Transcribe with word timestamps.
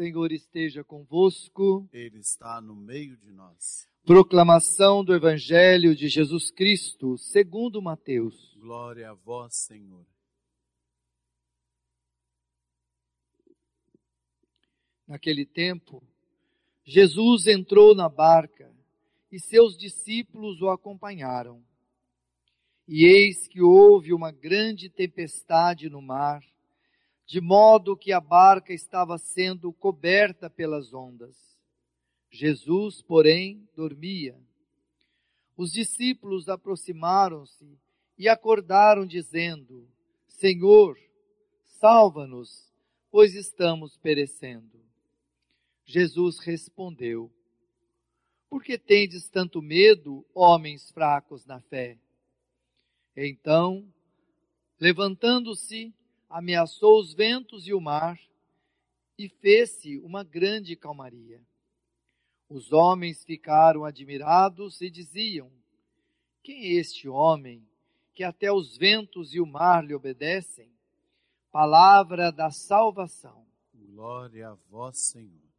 Senhor 0.00 0.32
esteja 0.32 0.82
convosco. 0.82 1.86
Ele 1.92 2.20
está 2.20 2.58
no 2.58 2.74
meio 2.74 3.18
de 3.18 3.30
nós. 3.30 3.86
Proclamação 4.02 5.04
do 5.04 5.14
Evangelho 5.14 5.94
de 5.94 6.08
Jesus 6.08 6.50
Cristo, 6.50 7.18
segundo 7.18 7.82
Mateus. 7.82 8.56
Glória 8.58 9.10
a 9.10 9.12
vós, 9.12 9.54
Senhor. 9.56 10.06
Naquele 15.06 15.44
tempo, 15.44 16.02
Jesus 16.82 17.46
entrou 17.46 17.94
na 17.94 18.08
barca 18.08 18.74
e 19.30 19.38
seus 19.38 19.76
discípulos 19.76 20.62
o 20.62 20.70
acompanharam. 20.70 21.62
E 22.88 23.04
eis 23.04 23.46
que 23.46 23.60
houve 23.60 24.14
uma 24.14 24.32
grande 24.32 24.88
tempestade 24.88 25.90
no 25.90 26.00
mar 26.00 26.42
de 27.30 27.40
modo 27.40 27.96
que 27.96 28.12
a 28.12 28.18
barca 28.18 28.72
estava 28.72 29.16
sendo 29.16 29.72
coberta 29.72 30.50
pelas 30.50 30.92
ondas. 30.92 31.36
Jesus, 32.28 33.02
porém, 33.02 33.68
dormia. 33.76 34.36
Os 35.56 35.70
discípulos 35.70 36.48
aproximaram-se 36.48 37.78
e 38.18 38.28
acordaram, 38.28 39.06
dizendo: 39.06 39.88
Senhor, 40.26 40.98
salva-nos, 41.78 42.68
pois 43.12 43.36
estamos 43.36 43.96
perecendo. 43.96 44.80
Jesus 45.84 46.40
respondeu: 46.40 47.30
Por 48.48 48.60
que 48.60 48.76
tendes 48.76 49.28
tanto 49.28 49.62
medo, 49.62 50.26
homens 50.34 50.90
fracos 50.90 51.46
na 51.46 51.60
fé? 51.60 51.96
Então, 53.16 53.86
levantando-se, 54.80 55.94
ameaçou 56.30 57.00
os 57.00 57.12
ventos 57.12 57.66
e 57.66 57.74
o 57.74 57.80
mar, 57.80 58.18
e 59.18 59.28
fez-se 59.28 59.98
uma 59.98 60.22
grande 60.22 60.76
calmaria. 60.76 61.42
Os 62.48 62.72
homens 62.72 63.24
ficaram 63.24 63.84
admirados 63.84 64.80
e 64.80 64.88
diziam: 64.88 65.50
Quem 66.42 66.62
é 66.62 66.72
este 66.74 67.08
homem 67.08 67.62
que 68.14 68.24
até 68.24 68.50
os 68.50 68.78
ventos 68.78 69.34
e 69.34 69.40
o 69.40 69.46
mar 69.46 69.84
lhe 69.84 69.94
obedecem? 69.94 70.70
Palavra 71.50 72.30
da 72.30 72.50
salvação. 72.50 73.44
Glória 73.74 74.50
a 74.50 74.54
vós, 74.70 74.98
Senhor. 74.98 75.50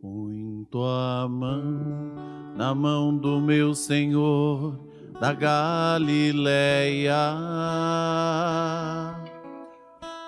Põe 0.00 0.64
tua 0.70 1.28
mão 1.28 2.54
na 2.56 2.74
mão 2.74 3.16
do 3.16 3.40
meu 3.40 3.74
Senhor 3.74 4.78
da 5.20 5.32
Galileia. 5.32 7.14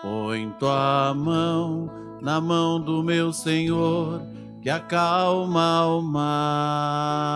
Põe 0.02 0.50
tua 0.58 1.14
mão 1.14 1.90
na 2.20 2.40
mão 2.40 2.80
do 2.80 3.02
meu 3.02 3.32
Senhor, 3.32 4.22
que 4.62 4.70
acalma 4.70 5.86
o 5.86 6.00
mar. 6.02 7.28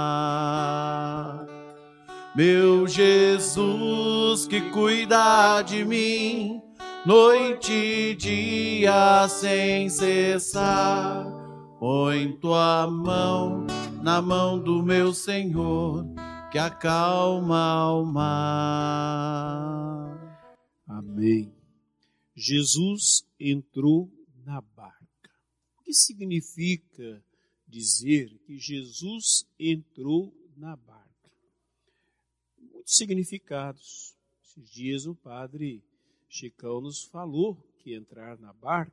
Meu 2.34 2.88
Jesus 2.88 4.46
que 4.46 4.62
cuida 4.70 5.60
de 5.62 5.84
mim, 5.84 6.62
noite 7.04 7.72
e 7.72 8.14
dia 8.14 9.26
sem 9.28 9.90
cessar. 9.90 11.26
Põe 11.78 12.32
tua 12.40 12.86
mão 12.86 13.66
na 14.02 14.22
mão 14.22 14.58
do 14.58 14.82
meu 14.82 15.12
Senhor, 15.12 16.06
que 16.52 16.58
acalma 16.58 17.90
o 17.94 18.04
mar. 18.04 19.42
Amém. 20.86 21.50
Jesus 22.36 23.26
entrou 23.40 24.12
na 24.44 24.60
barca. 24.60 25.30
O 25.78 25.82
que 25.82 25.94
significa 25.94 27.24
dizer 27.66 28.38
que 28.44 28.58
Jesus 28.58 29.46
entrou 29.58 30.30
na 30.54 30.76
barca? 30.76 31.30
Muitos 32.60 32.96
significados. 32.98 34.14
Esses 34.44 34.70
dias 34.70 35.06
o 35.06 35.14
padre 35.14 35.82
Chicão 36.28 36.82
nos 36.82 37.02
falou 37.02 37.56
que 37.78 37.94
entrar 37.94 38.38
na 38.38 38.52
barca 38.52 38.92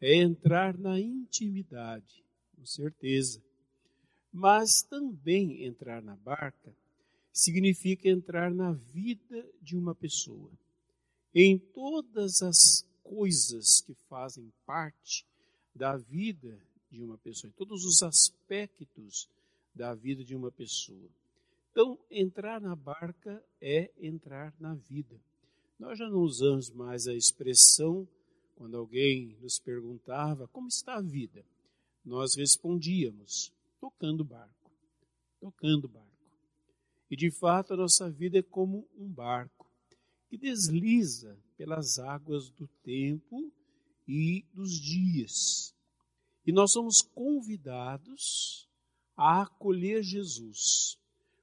é 0.00 0.14
entrar 0.14 0.78
na 0.78 1.00
intimidade, 1.00 2.24
com 2.54 2.64
certeza. 2.64 3.42
Mas 4.38 4.82
também 4.82 5.64
entrar 5.64 6.02
na 6.02 6.14
barca 6.14 6.70
significa 7.32 8.06
entrar 8.06 8.52
na 8.52 8.70
vida 8.70 9.48
de 9.62 9.78
uma 9.78 9.94
pessoa. 9.94 10.50
Em 11.34 11.56
todas 11.56 12.42
as 12.42 12.86
coisas 13.02 13.80
que 13.80 13.94
fazem 14.10 14.52
parte 14.66 15.24
da 15.74 15.96
vida 15.96 16.60
de 16.90 17.02
uma 17.02 17.16
pessoa, 17.16 17.48
em 17.48 17.56
todos 17.56 17.86
os 17.86 18.02
aspectos 18.02 19.26
da 19.74 19.94
vida 19.94 20.22
de 20.22 20.36
uma 20.36 20.52
pessoa. 20.52 21.08
Então, 21.72 21.98
entrar 22.10 22.60
na 22.60 22.76
barca 22.76 23.42
é 23.58 23.90
entrar 23.98 24.52
na 24.60 24.74
vida. 24.74 25.18
Nós 25.78 25.98
já 25.98 26.10
não 26.10 26.20
usamos 26.20 26.68
mais 26.68 27.06
a 27.06 27.14
expressão 27.14 28.06
quando 28.54 28.76
alguém 28.76 29.34
nos 29.40 29.58
perguntava 29.58 30.46
como 30.48 30.68
está 30.68 30.96
a 30.96 31.00
vida. 31.00 31.42
Nós 32.04 32.34
respondíamos: 32.36 33.55
tocando 33.80 34.24
barco, 34.24 34.72
tocando 35.40 35.88
barco. 35.88 36.06
E 37.10 37.16
de 37.16 37.30
fato 37.30 37.74
a 37.74 37.76
nossa 37.76 38.10
vida 38.10 38.38
é 38.38 38.42
como 38.42 38.88
um 38.96 39.08
barco 39.08 39.70
que 40.28 40.36
desliza 40.36 41.38
pelas 41.56 41.98
águas 41.98 42.50
do 42.50 42.66
tempo 42.82 43.52
e 44.06 44.44
dos 44.52 44.72
dias. 44.72 45.74
E 46.44 46.52
nós 46.52 46.72
somos 46.72 47.00
convidados 47.02 48.68
a 49.16 49.42
acolher 49.42 50.02
Jesus, 50.02 50.98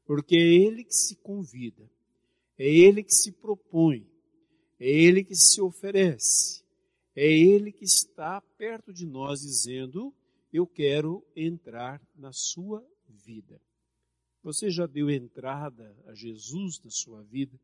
porque 0.05 0.35
é 0.35 0.39
Ele 0.39 0.83
que 0.83 0.93
se 0.93 1.15
convida, 1.17 1.89
é 2.57 2.67
Ele 2.67 3.03
que 3.03 3.13
se 3.13 3.31
propõe, 3.31 4.07
é 4.79 4.87
Ele 4.87 5.23
que 5.23 5.35
se 5.35 5.61
oferece, 5.61 6.63
é 7.15 7.25
Ele 7.25 7.71
que 7.71 7.83
está 7.83 8.39
perto 8.57 8.93
de 8.93 9.05
nós 9.05 9.41
dizendo: 9.41 10.13
eu 10.53 10.67
quero 10.67 11.25
entrar 11.35 11.99
na 12.15 12.31
sua 12.31 12.85
vida. 13.09 13.59
Você 14.43 14.69
já 14.69 14.85
deu 14.85 15.09
entrada 15.09 15.97
a 16.05 16.13
Jesus 16.13 16.79
na 16.83 16.91
sua 16.91 17.23
vida? 17.23 17.59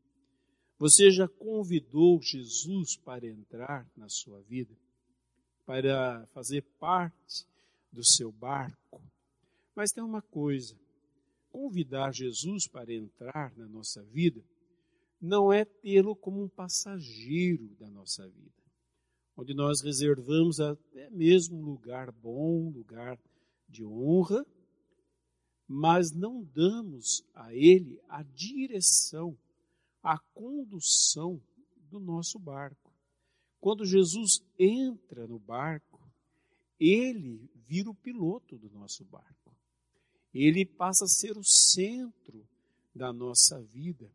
Você 0.76 1.10
já 1.10 1.28
convidou 1.28 2.20
Jesus 2.20 2.96
para 2.96 3.26
entrar 3.26 3.88
na 3.96 4.08
sua 4.08 4.40
vida? 4.42 4.74
Para 5.64 6.26
fazer 6.32 6.62
parte 6.80 7.46
do 7.92 8.04
seu 8.04 8.32
barco? 8.32 9.00
Mas 9.76 9.92
tem 9.92 10.02
uma 10.02 10.22
coisa: 10.22 10.74
convidar 11.50 12.12
Jesus 12.12 12.66
para 12.66 12.92
entrar 12.92 13.56
na 13.56 13.68
nossa 13.68 14.02
vida 14.02 14.42
não 15.20 15.52
é 15.52 15.64
tê-lo 15.64 16.16
como 16.16 16.42
um 16.42 16.48
passageiro 16.48 17.68
da 17.78 17.88
nossa 17.88 18.26
vida 18.26 18.59
onde 19.40 19.54
nós 19.54 19.80
reservamos 19.80 20.60
até 20.60 21.08
mesmo 21.08 21.56
um 21.56 21.64
lugar 21.64 22.12
bom, 22.12 22.68
lugar 22.68 23.18
de 23.66 23.82
honra, 23.82 24.44
mas 25.66 26.12
não 26.12 26.42
damos 26.42 27.24
a 27.34 27.54
Ele 27.54 27.98
a 28.06 28.22
direção, 28.22 29.34
a 30.02 30.18
condução 30.34 31.40
do 31.88 31.98
nosso 31.98 32.38
barco. 32.38 32.92
Quando 33.58 33.86
Jesus 33.86 34.42
entra 34.58 35.26
no 35.26 35.38
barco, 35.38 36.00
ele 36.78 37.50
vira 37.54 37.90
o 37.90 37.94
piloto 37.94 38.58
do 38.58 38.68
nosso 38.70 39.04
barco. 39.06 39.56
Ele 40.34 40.66
passa 40.66 41.04
a 41.04 41.08
ser 41.08 41.38
o 41.38 41.44
centro 41.44 42.46
da 42.94 43.10
nossa 43.10 43.60
vida. 43.62 44.10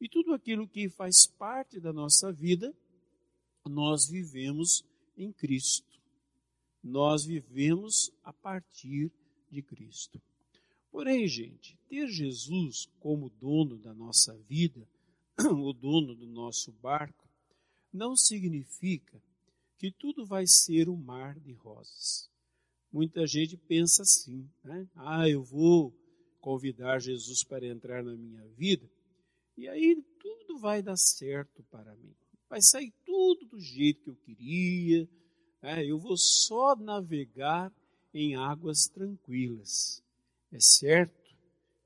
E 0.00 0.08
tudo 0.08 0.32
aquilo 0.32 0.68
que 0.68 0.88
faz 0.88 1.26
parte 1.26 1.80
da 1.80 1.92
nossa 1.92 2.32
vida 2.32 2.72
nós 3.68 4.08
vivemos 4.08 4.84
em 5.16 5.32
Cristo. 5.32 6.00
Nós 6.82 7.24
vivemos 7.24 8.10
a 8.24 8.32
partir 8.32 9.12
de 9.50 9.62
Cristo. 9.62 10.20
Porém, 10.90 11.26
gente, 11.26 11.78
ter 11.88 12.08
Jesus 12.08 12.88
como 12.98 13.30
dono 13.30 13.78
da 13.78 13.94
nossa 13.94 14.36
vida, 14.48 14.86
o 15.38 15.72
dono 15.72 16.14
do 16.14 16.26
nosso 16.26 16.72
barco, 16.72 17.28
não 17.92 18.16
significa 18.16 19.22
que 19.78 19.90
tudo 19.90 20.26
vai 20.26 20.46
ser 20.46 20.88
um 20.88 20.96
mar 20.96 21.38
de 21.38 21.52
rosas. 21.52 22.30
Muita 22.92 23.26
gente 23.26 23.56
pensa 23.56 24.02
assim, 24.02 24.48
né? 24.62 24.86
Ah, 24.94 25.28
eu 25.28 25.42
vou 25.42 25.94
convidar 26.40 26.98
Jesus 26.98 27.44
para 27.44 27.66
entrar 27.66 28.02
na 28.02 28.14
minha 28.14 28.46
vida 28.48 28.90
e 29.56 29.68
aí 29.68 30.02
tudo 30.18 30.58
vai 30.58 30.82
dar 30.82 30.96
certo 30.96 31.62
para 31.70 31.94
mim 31.96 32.14
vai 32.52 32.60
sair 32.60 32.92
tudo 33.06 33.46
do 33.46 33.58
jeito 33.58 34.02
que 34.02 34.10
eu 34.10 34.16
queria, 34.16 35.08
né? 35.62 35.86
eu 35.86 35.98
vou 35.98 36.18
só 36.18 36.76
navegar 36.76 37.72
em 38.12 38.36
águas 38.36 38.86
tranquilas. 38.88 40.04
É 40.52 40.60
certo 40.60 41.34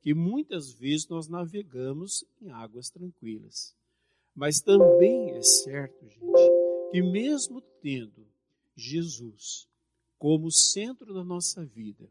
que 0.02 0.12
muitas 0.12 0.72
vezes 0.72 1.06
nós 1.06 1.28
navegamos 1.28 2.24
em 2.42 2.50
águas 2.50 2.90
tranquilas, 2.90 3.76
mas 4.34 4.60
também 4.60 5.30
é 5.36 5.40
certo, 5.40 6.04
gente, 6.08 6.90
que 6.90 7.00
mesmo 7.00 7.60
tendo 7.80 8.26
Jesus 8.74 9.68
como 10.18 10.50
centro 10.50 11.14
da 11.14 11.22
nossa 11.22 11.64
vida, 11.64 12.08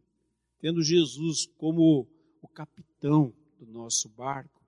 tendo 0.62 0.82
Jesus 0.82 1.46
como 1.58 2.08
o 2.42 2.48
capitão 2.48 3.34
do 3.60 3.66
nosso 3.66 4.08
barco, 4.08 4.65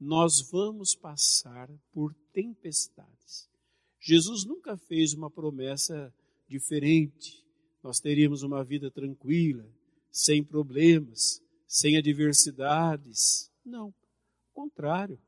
nós 0.00 0.40
vamos 0.50 0.94
passar 0.94 1.68
por 1.92 2.14
tempestades. 2.32 3.48
Jesus 4.00 4.46
nunca 4.46 4.76
fez 4.78 5.12
uma 5.12 5.30
promessa 5.30 6.12
diferente. 6.48 7.44
Nós 7.82 8.00
teríamos 8.00 8.42
uma 8.42 8.64
vida 8.64 8.90
tranquila, 8.90 9.68
sem 10.10 10.42
problemas, 10.42 11.42
sem 11.66 11.98
adversidades. 11.98 13.50
Não, 13.64 13.86
ao 13.86 13.94
contrário. 14.54 15.18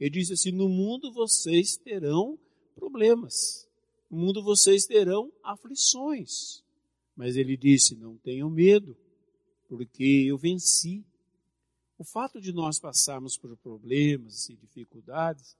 Ele 0.00 0.10
disse 0.10 0.32
assim: 0.32 0.50
no 0.50 0.68
mundo 0.68 1.12
vocês 1.12 1.76
terão 1.76 2.38
problemas, 2.74 3.68
no 4.10 4.18
mundo 4.18 4.42
vocês 4.42 4.86
terão 4.86 5.30
aflições. 5.42 6.62
Mas 7.14 7.36
ele 7.36 7.56
disse: 7.56 7.94
não 7.94 8.16
tenham 8.16 8.48
medo, 8.48 8.96
porque 9.68 10.24
eu 10.26 10.38
venci. 10.38 11.04
O 11.98 12.04
fato 12.04 12.40
de 12.40 12.52
nós 12.52 12.78
passarmos 12.78 13.38
por 13.38 13.56
problemas 13.56 14.48
e 14.48 14.56
dificuldades 14.56 15.56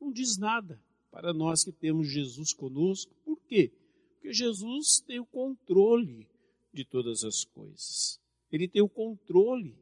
não 0.00 0.12
diz 0.12 0.36
nada 0.36 0.80
para 1.10 1.32
nós 1.32 1.64
que 1.64 1.72
temos 1.72 2.08
Jesus 2.08 2.52
conosco. 2.52 3.12
Por 3.24 3.40
quê? 3.42 3.72
Porque 4.14 4.32
Jesus 4.32 5.00
tem 5.00 5.18
o 5.18 5.26
controle 5.26 6.28
de 6.72 6.84
todas 6.84 7.24
as 7.24 7.44
coisas. 7.44 8.20
Ele 8.52 8.68
tem 8.68 8.82
o 8.82 8.88
controle 8.88 9.76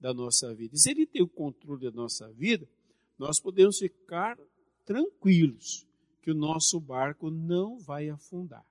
da 0.00 0.14
nossa 0.14 0.54
vida. 0.54 0.76
E 0.76 0.78
se 0.78 0.90
ele 0.90 1.06
tem 1.06 1.22
o 1.22 1.28
controle 1.28 1.82
da 1.82 1.90
nossa 1.90 2.30
vida, 2.32 2.68
nós 3.18 3.40
podemos 3.40 3.78
ficar 3.78 4.38
tranquilos 4.84 5.86
que 6.22 6.30
o 6.30 6.34
nosso 6.34 6.78
barco 6.78 7.30
não 7.30 7.78
vai 7.78 8.08
afundar. 8.08 8.64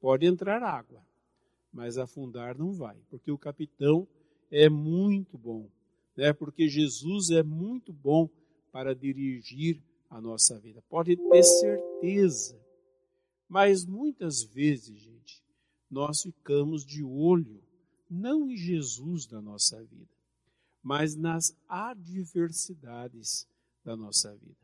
Pode 0.00 0.26
entrar 0.26 0.62
água, 0.62 1.04
mas 1.72 1.98
afundar 1.98 2.56
não 2.56 2.72
vai, 2.72 2.96
porque 3.10 3.30
o 3.30 3.38
capitão 3.38 4.06
é 4.50 4.68
muito 4.68 5.36
bom, 5.36 5.68
né? 6.18 6.32
Porque 6.32 6.68
Jesus 6.68 7.30
é 7.30 7.44
muito 7.44 7.92
bom 7.92 8.28
para 8.72 8.92
dirigir 8.92 9.80
a 10.10 10.20
nossa 10.20 10.58
vida. 10.58 10.82
Pode 10.88 11.16
ter 11.16 11.42
certeza. 11.44 12.60
Mas 13.48 13.86
muitas 13.86 14.42
vezes, 14.42 14.98
gente, 14.98 15.40
nós 15.88 16.22
ficamos 16.22 16.84
de 16.84 17.04
olho 17.04 17.62
não 18.10 18.50
em 18.50 18.56
Jesus 18.56 19.26
da 19.26 19.40
nossa 19.40 19.80
vida, 19.84 20.12
mas 20.82 21.14
nas 21.14 21.56
adversidades 21.68 23.46
da 23.84 23.96
nossa 23.96 24.34
vida. 24.34 24.58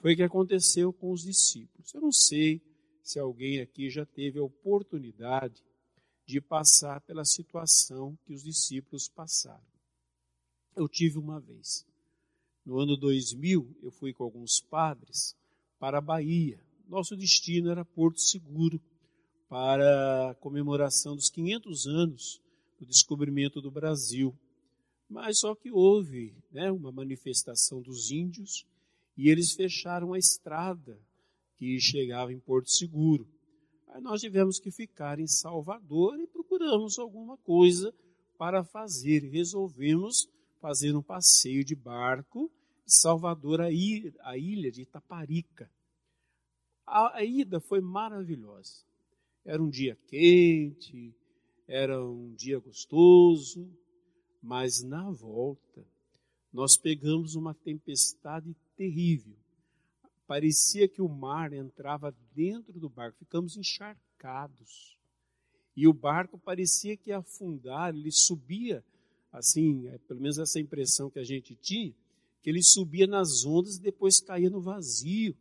Foi 0.00 0.14
o 0.14 0.16
que 0.16 0.22
aconteceu 0.24 0.92
com 0.92 1.12
os 1.12 1.22
discípulos. 1.22 1.94
Eu 1.94 2.00
não 2.00 2.10
sei 2.10 2.60
se 3.00 3.20
alguém 3.20 3.60
aqui 3.60 3.88
já 3.90 4.04
teve 4.04 4.40
a 4.40 4.42
oportunidade 4.42 5.62
de 6.26 6.40
passar 6.40 7.00
pela 7.02 7.24
situação 7.24 8.18
que 8.24 8.32
os 8.32 8.42
discípulos 8.42 9.08
passaram. 9.08 9.69
Eu 10.76 10.88
tive 10.88 11.18
uma 11.18 11.40
vez. 11.40 11.86
No 12.64 12.78
ano 12.78 12.96
2000, 12.96 13.76
eu 13.82 13.90
fui 13.90 14.12
com 14.12 14.24
alguns 14.24 14.60
padres 14.60 15.36
para 15.78 15.98
a 15.98 16.00
Bahia. 16.00 16.60
Nosso 16.88 17.16
destino 17.16 17.70
era 17.70 17.84
Porto 17.84 18.20
Seguro, 18.20 18.80
para 19.48 20.30
a 20.30 20.34
comemoração 20.36 21.16
dos 21.16 21.28
500 21.28 21.86
anos 21.88 22.40
do 22.78 22.86
descobrimento 22.86 23.60
do 23.60 23.70
Brasil. 23.70 24.32
Mas 25.08 25.40
só 25.40 25.56
que 25.56 25.72
houve 25.72 26.36
né, 26.52 26.70
uma 26.70 26.92
manifestação 26.92 27.82
dos 27.82 28.12
índios 28.12 28.64
e 29.16 29.28
eles 29.28 29.52
fecharam 29.52 30.12
a 30.12 30.18
estrada 30.18 30.96
que 31.56 31.80
chegava 31.80 32.32
em 32.32 32.38
Porto 32.38 32.70
Seguro. 32.70 33.26
Aí 33.88 34.00
nós 34.00 34.20
tivemos 34.20 34.60
que 34.60 34.70
ficar 34.70 35.18
em 35.18 35.26
Salvador 35.26 36.18
e 36.20 36.28
procuramos 36.28 36.96
alguma 36.98 37.36
coisa 37.38 37.92
para 38.38 38.62
fazer. 38.62 39.28
Resolvemos 39.28 40.28
fazer 40.60 40.94
um 40.94 41.02
passeio 41.02 41.64
de 41.64 41.74
barco 41.74 42.50
de 42.84 42.94
Salvador 42.94 43.60
à 43.60 43.70
ilha 43.70 44.70
de 44.70 44.82
Itaparica. 44.82 45.70
A 46.86 47.22
ida 47.22 47.60
foi 47.60 47.80
maravilhosa. 47.80 48.84
Era 49.44 49.62
um 49.62 49.70
dia 49.70 49.96
quente, 50.06 51.14
era 51.66 52.04
um 52.04 52.34
dia 52.34 52.58
gostoso, 52.58 53.70
mas 54.42 54.82
na 54.82 55.10
volta 55.10 55.86
nós 56.52 56.76
pegamos 56.76 57.36
uma 57.36 57.54
tempestade 57.54 58.54
terrível 58.76 59.40
parecia 60.30 60.86
que 60.86 61.02
o 61.02 61.08
mar 61.08 61.52
entrava 61.52 62.14
dentro 62.32 62.78
do 62.78 62.88
barco, 62.88 63.18
ficamos 63.18 63.56
encharcados. 63.56 64.96
E 65.76 65.88
o 65.88 65.92
barco 65.92 66.38
parecia 66.38 66.96
que 66.96 67.10
ia 67.10 67.18
afundar, 67.18 67.92
ele 67.92 68.12
subia, 68.12 68.84
assim, 69.32 69.86
é, 69.88 69.98
pelo 69.98 70.20
menos 70.20 70.38
essa 70.38 70.60
impressão 70.60 71.10
que 71.10 71.18
a 71.18 71.24
gente 71.24 71.54
tinha, 71.54 71.94
que 72.42 72.50
ele 72.50 72.62
subia 72.62 73.06
nas 73.06 73.44
ondas 73.44 73.76
e 73.76 73.82
depois 73.82 74.20
caía 74.20 74.50
no 74.50 74.60
vazio. 74.60 75.36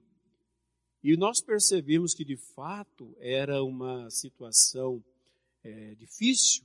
E 1.04 1.16
nós 1.16 1.42
percebemos 1.42 2.14
que 2.14 2.26
de 2.26 2.36
fato 2.36 3.16
era 3.20 3.64
uma 3.64 4.10
situação 4.10 5.04
é, 5.64 5.96
difícil, 5.96 6.64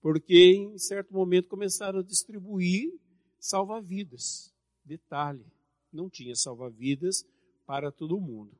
porque 0.00 0.52
em 0.52 0.78
certo 0.78 1.12
momento 1.12 1.48
começaram 1.48 1.98
a 1.98 2.02
distribuir 2.02 2.92
salva-vidas. 3.38 4.52
Detalhe, 4.84 5.44
não 5.92 6.08
tinha 6.08 6.34
salva-vidas 6.36 7.26
para 7.66 7.90
todo 7.90 8.20
mundo. 8.20 8.52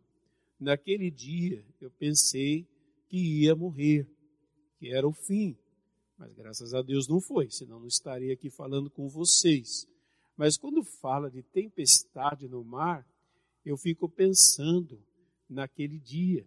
Naquele 0.58 1.10
dia 1.10 1.64
eu 1.80 1.90
pensei 1.90 2.66
que 3.08 3.42
ia 3.42 3.54
morrer, 3.54 4.08
que 4.78 4.92
era 4.92 5.06
o 5.06 5.12
fim. 5.12 5.56
Mas 6.16 6.32
graças 6.32 6.74
a 6.74 6.82
Deus 6.82 7.08
não 7.08 7.20
foi, 7.20 7.50
senão 7.50 7.80
não 7.80 7.86
estaria 7.86 8.32
aqui 8.32 8.50
falando 8.50 8.90
com 8.90 9.08
vocês. 9.08 9.86
Mas 10.36 10.56
quando 10.56 10.82
fala 10.82 11.30
de 11.30 11.42
tempestade 11.42 12.48
no 12.48 12.64
mar, 12.64 13.06
eu 13.64 13.76
fico 13.76 14.08
pensando 14.08 15.00
naquele 15.48 15.98
dia. 15.98 16.46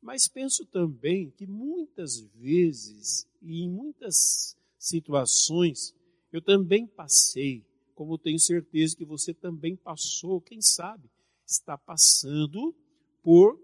Mas 0.00 0.28
penso 0.28 0.66
também 0.66 1.30
que 1.30 1.46
muitas 1.46 2.20
vezes 2.34 3.26
e 3.40 3.62
em 3.62 3.70
muitas 3.70 4.56
situações 4.78 5.94
eu 6.32 6.42
também 6.42 6.86
passei, 6.86 7.64
como 7.94 8.18
tenho 8.18 8.38
certeza 8.38 8.96
que 8.96 9.04
você 9.04 9.32
também 9.32 9.76
passou, 9.76 10.40
quem 10.40 10.60
sabe, 10.60 11.08
está 11.46 11.76
passando 11.76 12.74
por 13.22 13.60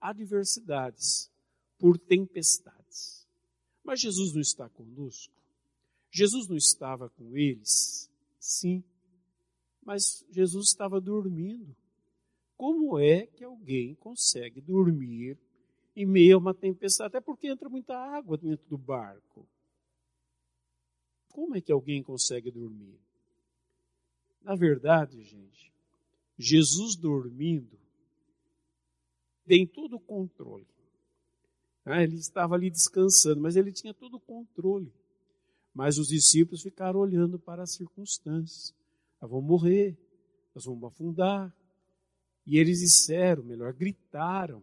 adversidades, 0.00 1.30
por 1.78 1.98
tempestades. 1.98 2.79
Mas 3.82 4.00
Jesus 4.00 4.32
não 4.32 4.40
está 4.40 4.68
conosco? 4.68 5.32
Jesus 6.10 6.48
não 6.48 6.56
estava 6.56 7.08
com 7.10 7.36
eles? 7.36 8.10
Sim. 8.38 8.82
Mas 9.82 10.24
Jesus 10.30 10.68
estava 10.68 11.00
dormindo. 11.00 11.74
Como 12.56 12.98
é 12.98 13.26
que 13.26 13.44
alguém 13.44 13.94
consegue 13.94 14.60
dormir 14.60 15.38
em 15.96 16.04
meio 16.04 16.36
a 16.36 16.38
uma 16.38 16.54
tempestade? 16.54 17.08
Até 17.08 17.20
porque 17.20 17.48
entra 17.48 17.68
muita 17.68 17.96
água 17.96 18.36
dentro 18.36 18.68
do 18.68 18.76
barco. 18.76 19.48
Como 21.30 21.56
é 21.56 21.60
que 21.60 21.72
alguém 21.72 22.02
consegue 22.02 22.50
dormir? 22.50 23.00
Na 24.42 24.54
verdade, 24.54 25.22
gente, 25.22 25.72
Jesus 26.36 26.96
dormindo, 26.96 27.78
tem 29.46 29.66
todo 29.66 29.96
o 29.96 30.00
controle. 30.00 30.66
Ah, 31.84 32.02
ele 32.02 32.16
estava 32.16 32.54
ali 32.54 32.70
descansando, 32.70 33.40
mas 33.40 33.56
ele 33.56 33.72
tinha 33.72 33.94
todo 33.94 34.16
o 34.16 34.20
controle. 34.20 34.92
Mas 35.74 35.98
os 35.98 36.08
discípulos 36.08 36.62
ficaram 36.62 37.00
olhando 37.00 37.38
para 37.38 37.62
as 37.62 37.72
circunstâncias. 37.72 38.74
Nós 39.20 39.30
vamos 39.30 39.46
morrer, 39.46 39.96
nós 40.54 40.64
vamos 40.64 40.84
afundar. 40.84 41.54
E 42.46 42.58
eles 42.58 42.80
disseram, 42.80 43.42
melhor, 43.42 43.72
gritaram: 43.72 44.62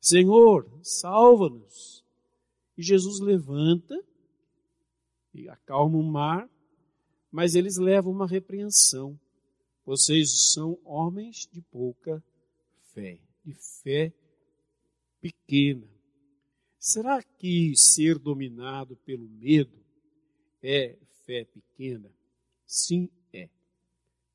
Senhor, 0.00 0.68
salva-nos. 0.82 2.04
E 2.76 2.82
Jesus 2.82 3.20
levanta 3.20 3.94
e 5.32 5.48
acalma 5.48 5.98
o 5.98 6.02
mar, 6.02 6.48
mas 7.30 7.54
eles 7.54 7.76
levam 7.76 8.12
uma 8.12 8.26
repreensão. 8.26 9.18
Vocês 9.84 10.52
são 10.52 10.78
homens 10.84 11.48
de 11.52 11.60
pouca 11.62 12.22
fé, 12.92 13.18
de 13.44 13.54
fé 13.82 14.12
pequena. 15.20 15.86
Será 16.80 17.22
que 17.22 17.76
ser 17.76 18.18
dominado 18.18 18.96
pelo 19.04 19.28
medo 19.28 19.78
é 20.62 20.96
fé 21.26 21.44
pequena? 21.44 22.10
Sim, 22.66 23.06
é. 23.34 23.50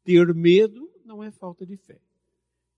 Ter 0.04 0.32
medo 0.32 0.88
não 1.04 1.24
é 1.24 1.32
falta 1.32 1.66
de 1.66 1.76
fé. 1.76 2.00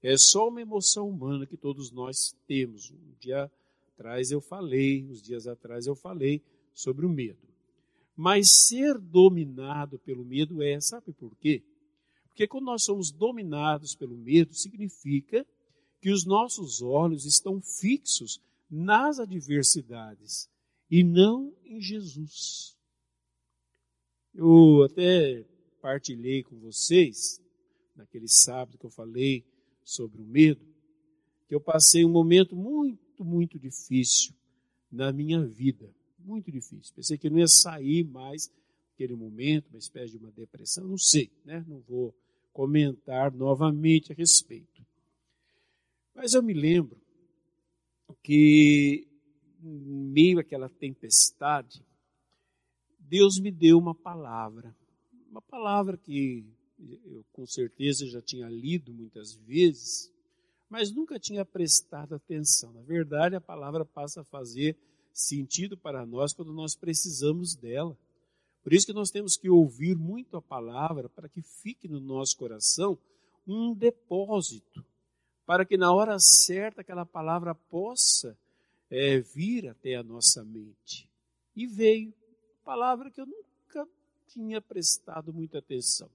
É 0.01 0.15
só 0.15 0.47
uma 0.47 0.61
emoção 0.61 1.09
humana 1.09 1.45
que 1.45 1.57
todos 1.57 1.91
nós 1.91 2.33
temos. 2.47 2.91
Um 2.91 3.13
dia 3.19 3.51
atrás 3.93 4.31
eu 4.31 4.39
falei, 4.39 5.03
uns 5.03 5.21
dias 5.21 5.47
atrás 5.47 5.85
eu 5.85 5.95
falei 5.95 6.41
sobre 6.73 7.05
o 7.05 7.09
medo. 7.09 7.45
Mas 8.15 8.49
ser 8.49 8.97
dominado 8.97 9.99
pelo 9.99 10.23
medo 10.23 10.63
é, 10.63 10.79
sabe 10.79 11.11
por 11.11 11.35
quê? 11.35 11.61
Porque 12.29 12.47
quando 12.47 12.65
nós 12.65 12.85
somos 12.85 13.11
dominados 13.11 13.95
pelo 13.95 14.15
medo, 14.15 14.53
significa 14.53 15.45
que 15.99 16.09
os 16.09 16.25
nossos 16.25 16.81
olhos 16.81 17.25
estão 17.25 17.59
fixos 17.59 18.39
nas 18.69 19.19
adversidades 19.19 20.49
e 20.89 21.03
não 21.03 21.53
em 21.65 21.81
Jesus. 21.81 22.75
Eu 24.33 24.83
até 24.83 25.45
partilhei 25.81 26.43
com 26.43 26.57
vocês, 26.59 27.41
naquele 27.95 28.27
sábado 28.27 28.77
que 28.77 28.85
eu 28.85 28.89
falei 28.89 29.43
sobre 29.83 30.21
o 30.21 30.25
medo, 30.25 30.65
que 31.47 31.55
eu 31.55 31.61
passei 31.61 32.05
um 32.05 32.11
momento 32.11 32.55
muito, 32.55 33.23
muito 33.23 33.57
difícil 33.57 34.33
na 34.91 35.11
minha 35.11 35.45
vida. 35.45 35.89
Muito 36.19 36.51
difícil. 36.51 36.93
Pensei 36.93 37.17
que 37.17 37.29
não 37.29 37.39
ia 37.39 37.47
sair 37.47 38.03
mais 38.03 38.51
aquele 38.93 39.15
momento, 39.15 39.69
uma 39.69 39.79
espécie 39.79 40.11
de 40.11 40.17
uma 40.17 40.31
depressão, 40.31 40.85
não 40.85 40.97
sei, 40.97 41.31
né? 41.45 41.63
Não 41.67 41.79
vou 41.79 42.13
comentar 42.51 43.31
novamente 43.31 44.11
a 44.11 44.15
respeito. 44.15 44.85
Mas 46.13 46.33
eu 46.33 46.43
me 46.43 46.53
lembro 46.53 46.99
que, 48.23 49.07
em 49.61 50.11
meio 50.11 50.39
àquela 50.39 50.69
tempestade, 50.69 51.83
Deus 52.99 53.39
me 53.39 53.51
deu 53.51 53.77
uma 53.77 53.95
palavra. 53.95 54.75
Uma 55.29 55.41
palavra 55.41 55.97
que 55.97 56.45
eu 57.05 57.25
com 57.31 57.45
certeza 57.45 58.05
já 58.07 58.21
tinha 58.21 58.47
lido 58.47 58.93
muitas 58.93 59.33
vezes, 59.33 60.11
mas 60.69 60.91
nunca 60.91 61.19
tinha 61.19 61.45
prestado 61.45 62.15
atenção. 62.15 62.71
Na 62.73 62.81
verdade, 62.81 63.35
a 63.35 63.41
palavra 63.41 63.85
passa 63.85 64.21
a 64.21 64.25
fazer 64.25 64.77
sentido 65.13 65.77
para 65.77 66.05
nós 66.05 66.33
quando 66.33 66.53
nós 66.53 66.75
precisamos 66.75 67.55
dela. 67.55 67.97
Por 68.63 68.73
isso 68.73 68.85
que 68.85 68.93
nós 68.93 69.09
temos 69.09 69.37
que 69.37 69.49
ouvir 69.49 69.95
muito 69.95 70.35
a 70.35 70.41
palavra 70.41 71.09
para 71.09 71.29
que 71.29 71.41
fique 71.41 71.87
no 71.87 71.99
nosso 71.99 72.35
coração 72.37 72.97
um 73.47 73.73
depósito, 73.73 74.85
para 75.47 75.65
que 75.65 75.77
na 75.77 75.93
hora 75.93 76.19
certa 76.19 76.81
aquela 76.81 77.05
palavra 77.05 77.55
possa 77.55 78.37
é, 78.89 79.17
vir 79.21 79.69
até 79.69 79.95
a 79.95 80.03
nossa 80.03 80.43
mente. 80.43 81.09
E 81.55 81.65
veio, 81.65 82.13
palavra 82.65 83.09
que 83.09 83.21
eu 83.21 83.25
nunca 83.25 83.87
tinha 84.27 84.59
prestado 84.59 85.33
muita 85.33 85.59
atenção. 85.59 86.09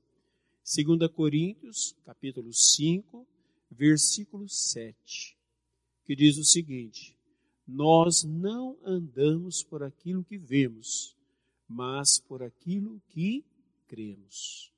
2 0.62 1.10
Coríntios, 1.10 1.96
capítulo 2.04 2.52
5, 2.52 3.26
versículo 3.70 4.46
7, 4.50 5.34
que 6.04 6.14
diz 6.14 6.36
o 6.36 6.44
seguinte: 6.44 7.16
Nós 7.66 8.24
não 8.24 8.76
andamos 8.84 9.64
por 9.64 9.82
aquilo 9.82 10.22
que 10.22 10.36
vemos, 10.36 11.16
mas 11.66 12.20
por 12.20 12.42
aquilo 12.42 13.00
que 13.08 13.42
cremos. 13.88 14.70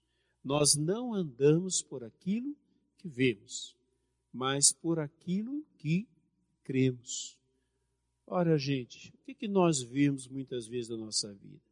Nós 0.45 0.77
não 0.77 1.13
andamos 1.13 1.83
por 1.83 2.05
aquilo 2.05 2.55
que 2.99 3.09
vemos, 3.09 3.75
mas 4.35 4.73
por 4.73 4.99
aquilo 4.99 5.65
que 5.79 6.09
cremos. 6.65 7.39
Ora, 8.27 8.59
gente, 8.59 9.15
o 9.15 9.25
que, 9.25 9.33
que 9.33 9.47
nós 9.47 9.81
vemos 9.81 10.27
muitas 10.27 10.67
vezes 10.67 10.91
na 10.91 10.97
nossa 10.97 11.33
vida? 11.33 11.63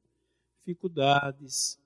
Dificuldades, 0.61 1.76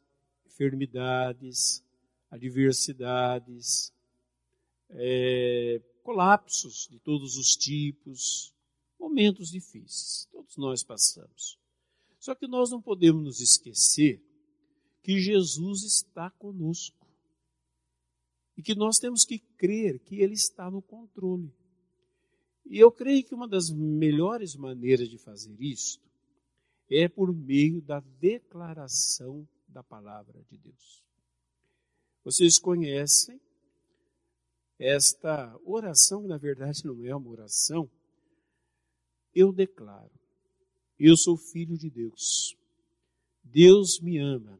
enfermidades, 0.44 1.82
adversidades, 2.30 3.90
é, 4.90 5.80
colapsos 6.02 6.86
de 6.90 6.98
todos 6.98 7.38
os 7.38 7.56
tipos, 7.56 8.52
momentos 9.00 9.50
difíceis, 9.50 10.28
todos 10.30 10.58
nós 10.58 10.84
passamos. 10.84 11.58
Só 12.18 12.34
que 12.34 12.46
nós 12.46 12.70
não 12.70 12.82
podemos 12.82 13.24
nos 13.24 13.40
esquecer 13.40 14.22
que 15.02 15.18
Jesus 15.20 15.84
está 15.84 16.28
conosco. 16.32 16.95
E 18.56 18.62
que 18.62 18.74
nós 18.74 18.98
temos 18.98 19.24
que 19.24 19.38
crer 19.38 19.98
que 20.00 20.20
Ele 20.20 20.34
está 20.34 20.70
no 20.70 20.80
controle. 20.80 21.52
E 22.64 22.78
eu 22.78 22.90
creio 22.90 23.22
que 23.22 23.34
uma 23.34 23.46
das 23.46 23.70
melhores 23.70 24.56
maneiras 24.56 25.08
de 25.08 25.18
fazer 25.18 25.54
isto 25.60 26.02
é 26.90 27.08
por 27.08 27.32
meio 27.32 27.80
da 27.82 28.00
declaração 28.20 29.46
da 29.68 29.82
palavra 29.82 30.42
de 30.50 30.56
Deus. 30.56 31.04
Vocês 32.24 32.58
conhecem 32.58 33.40
esta 34.78 35.58
oração, 35.64 36.22
que 36.22 36.28
na 36.28 36.38
verdade 36.38 36.84
não 36.84 37.04
é 37.04 37.14
uma 37.14 37.30
oração. 37.30 37.88
Eu 39.34 39.52
declaro 39.52 40.10
eu 40.98 41.16
sou 41.16 41.36
filho 41.36 41.76
de 41.76 41.90
Deus. 41.90 42.56
Deus 43.44 44.00
me 44.00 44.18
ama. 44.18 44.58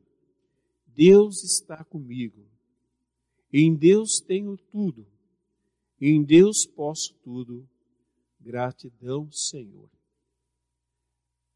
Deus 0.87 1.43
está 1.43 1.83
comigo. 1.85 2.47
Em 3.53 3.75
Deus 3.75 4.21
tenho 4.21 4.57
tudo. 4.57 5.07
Em 6.01 6.23
Deus 6.23 6.67
posso 6.67 7.15
tudo. 7.23 7.69
Gratidão, 8.41 9.31
Senhor. 9.33 9.91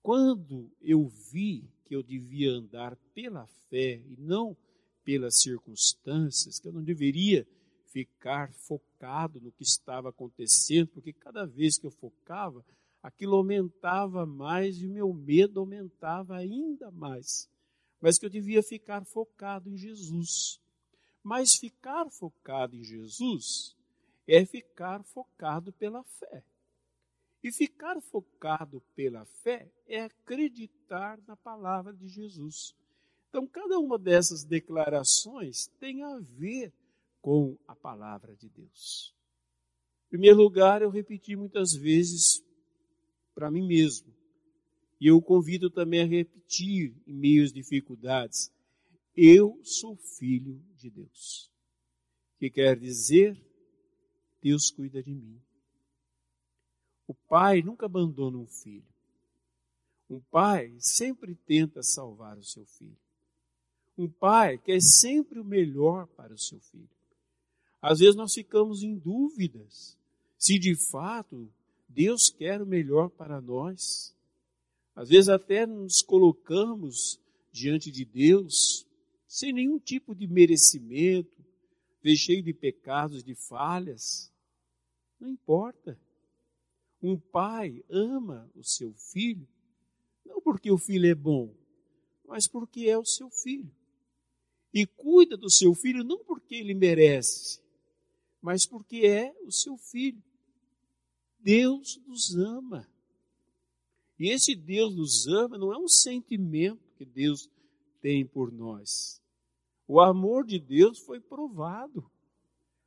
Quando 0.03 0.71
eu 0.81 1.07
vi 1.33 1.69
que 1.85 1.95
eu 1.95 2.03
devia 2.03 2.53
andar 2.53 2.97
pela 3.15 3.47
fé 3.69 4.03
e 4.07 4.17
não 4.19 4.57
pelas 5.05 5.41
circunstâncias, 5.41 6.59
que 6.59 6.69
eu 6.69 6.73
não 6.73 6.83
deveria 6.83 7.47
ficar 7.87 8.53
focado 8.53 9.41
no 9.41 9.53
que 9.53 9.63
estava 9.63 10.09
acontecendo, 10.09 10.89
porque 10.89 11.13
cada 11.13 11.45
vez 11.45 11.79
que 11.79 11.87
eu 11.87 11.91
focava, 11.91 12.65
aquilo 13.03 13.37
aumentava 13.37 14.25
mais 14.25 14.81
e 14.81 14.87
meu 14.87 15.13
medo 15.13 15.61
aumentava 15.61 16.37
ainda 16.37 16.91
mais. 16.91 17.49
Mas 18.01 18.19
que 18.19 18.25
eu 18.25 18.31
devia 18.31 18.63
ficar 18.63 19.05
focado 19.05 19.69
em 19.69 19.77
Jesus. 19.77 20.61
Mas 21.23 21.55
ficar 21.55 22.09
focado 22.11 22.77
em 22.77 22.85
Jesus 22.85 23.77
é 24.27 24.45
ficar 24.45 25.03
focado 25.03 25.73
pela 25.73 26.03
fé. 26.05 26.43
E 27.43 27.51
ficar 27.51 28.01
focado 28.01 28.83
pela 28.95 29.25
fé 29.25 29.71
é 29.87 30.03
acreditar 30.03 31.19
na 31.27 31.37
palavra 31.37 31.93
de 31.93 32.07
Jesus. 32.09 32.75
Então, 33.29 33.47
cada 33.47 33.79
uma 33.79 33.99
dessas 33.99 34.45
declarações 34.45 35.69
tem 35.79 36.03
a 36.03 36.19
ver 36.19 36.73
com 37.23 37.57
a 37.67 37.75
palavra 37.75 38.35
de 38.37 38.49
Deus. 38.49 39.15
Em 40.07 40.11
primeiro 40.11 40.39
lugar, 40.39 40.83
eu 40.83 40.91
repeti 40.91 41.37
muitas 41.37 41.73
vezes 41.73 42.45
para 43.35 43.51
mim 43.51 43.67
mesmo. 43.67 44.13
E 45.01 45.07
eu 45.07 45.17
o 45.17 45.23
convido 45.23 45.71
também 45.71 46.03
a 46.03 46.07
repetir 46.07 46.95
em 47.07 47.15
meio 47.15 47.43
às 47.43 47.53
dificuldades: 47.53 48.53
eu 49.17 49.61
sou 49.65 49.97
filho 49.97 50.61
de 50.77 50.91
Deus. 50.91 51.51
Que 52.39 52.51
quer 52.51 52.79
dizer, 52.79 53.37
Deus 54.43 54.71
cuida 54.71 55.03
de 55.03 55.15
mim. 55.15 55.41
O 57.07 57.15
pai 57.15 57.61
nunca 57.63 57.87
abandona 57.87 58.39
um 58.39 58.47
filho. 58.47 58.85
Um 60.09 60.21
pai 60.31 60.75
sempre 60.79 61.35
tenta 61.35 61.83
salvar 61.83 62.39
o 62.39 62.45
seu 62.45 62.65
filho. 62.65 62.97
Um 63.97 64.09
pai 64.09 64.59
quer 64.59 64.81
sempre 64.81 65.39
o 65.39 65.45
melhor 65.45 66.07
para 66.09 66.33
o 66.33 66.39
seu 66.39 66.59
filho. 66.61 66.89
Às 67.83 67.99
vezes 68.01 68.17
nós 68.17 68.33
ficamos 68.33 68.83
em 68.83 68.97
dúvidas 68.97 69.97
se 70.39 70.59
de 70.59 70.75
fato 70.75 71.53
Deus 71.89 72.31
quer 72.31 72.63
o 72.63 72.67
melhor 72.67 73.11
para 73.11 73.41
nós. 73.41 74.15
Às 74.95 75.09
vezes 75.09 75.29
até 75.29 75.67
nos 75.67 76.03
colocamos 76.03 77.21
diante 77.53 77.91
de 77.91 78.05
Deus 78.05 78.87
sem 79.31 79.53
nenhum 79.53 79.79
tipo 79.79 80.13
de 80.13 80.27
merecimento, 80.27 81.31
cheio 82.17 82.43
de 82.43 82.53
pecados, 82.53 83.23
de 83.23 83.37
falhas. 83.37 84.29
Não 85.21 85.29
importa. 85.29 85.97
Um 87.01 87.17
pai 87.17 87.85
ama 87.89 88.51
o 88.57 88.65
seu 88.65 88.93
filho, 88.93 89.47
não 90.27 90.43
porque 90.43 90.69
o 90.69 90.77
filho 90.77 91.07
é 91.07 91.15
bom, 91.15 91.55
mas 92.27 92.49
porque 92.49 92.89
é 92.89 92.99
o 92.99 93.05
seu 93.05 93.31
filho. 93.31 93.71
E 94.75 94.85
cuida 94.85 95.37
do 95.37 95.49
seu 95.49 95.75
filho 95.75 96.03
não 96.03 96.25
porque 96.25 96.57
ele 96.57 96.75
merece, 96.75 97.63
mas 98.43 98.67
porque 98.67 99.07
é 99.07 99.33
o 99.45 99.53
seu 99.53 99.77
filho. 99.77 100.21
Deus 101.39 102.01
nos 102.05 102.35
ama. 102.35 102.91
E 104.19 104.29
esse 104.29 104.57
Deus 104.57 104.93
nos 104.97 105.29
ama 105.29 105.57
não 105.57 105.73
é 105.73 105.79
um 105.79 105.89
sentimento 105.89 106.83
que 106.97 107.05
Deus 107.05 107.49
tem 108.01 108.25
por 108.27 108.53
nós. 108.53 109.21
O 109.87 110.01
amor 110.01 110.45
de 110.45 110.59
Deus 110.59 110.99
foi 110.99 111.21
provado. 111.21 112.09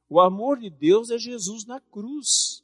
O 0.09 0.19
amor 0.19 0.59
de 0.59 0.69
Deus 0.69 1.09
é 1.09 1.17
Jesus 1.17 1.65
na 1.65 1.79
cruz. 1.79 2.63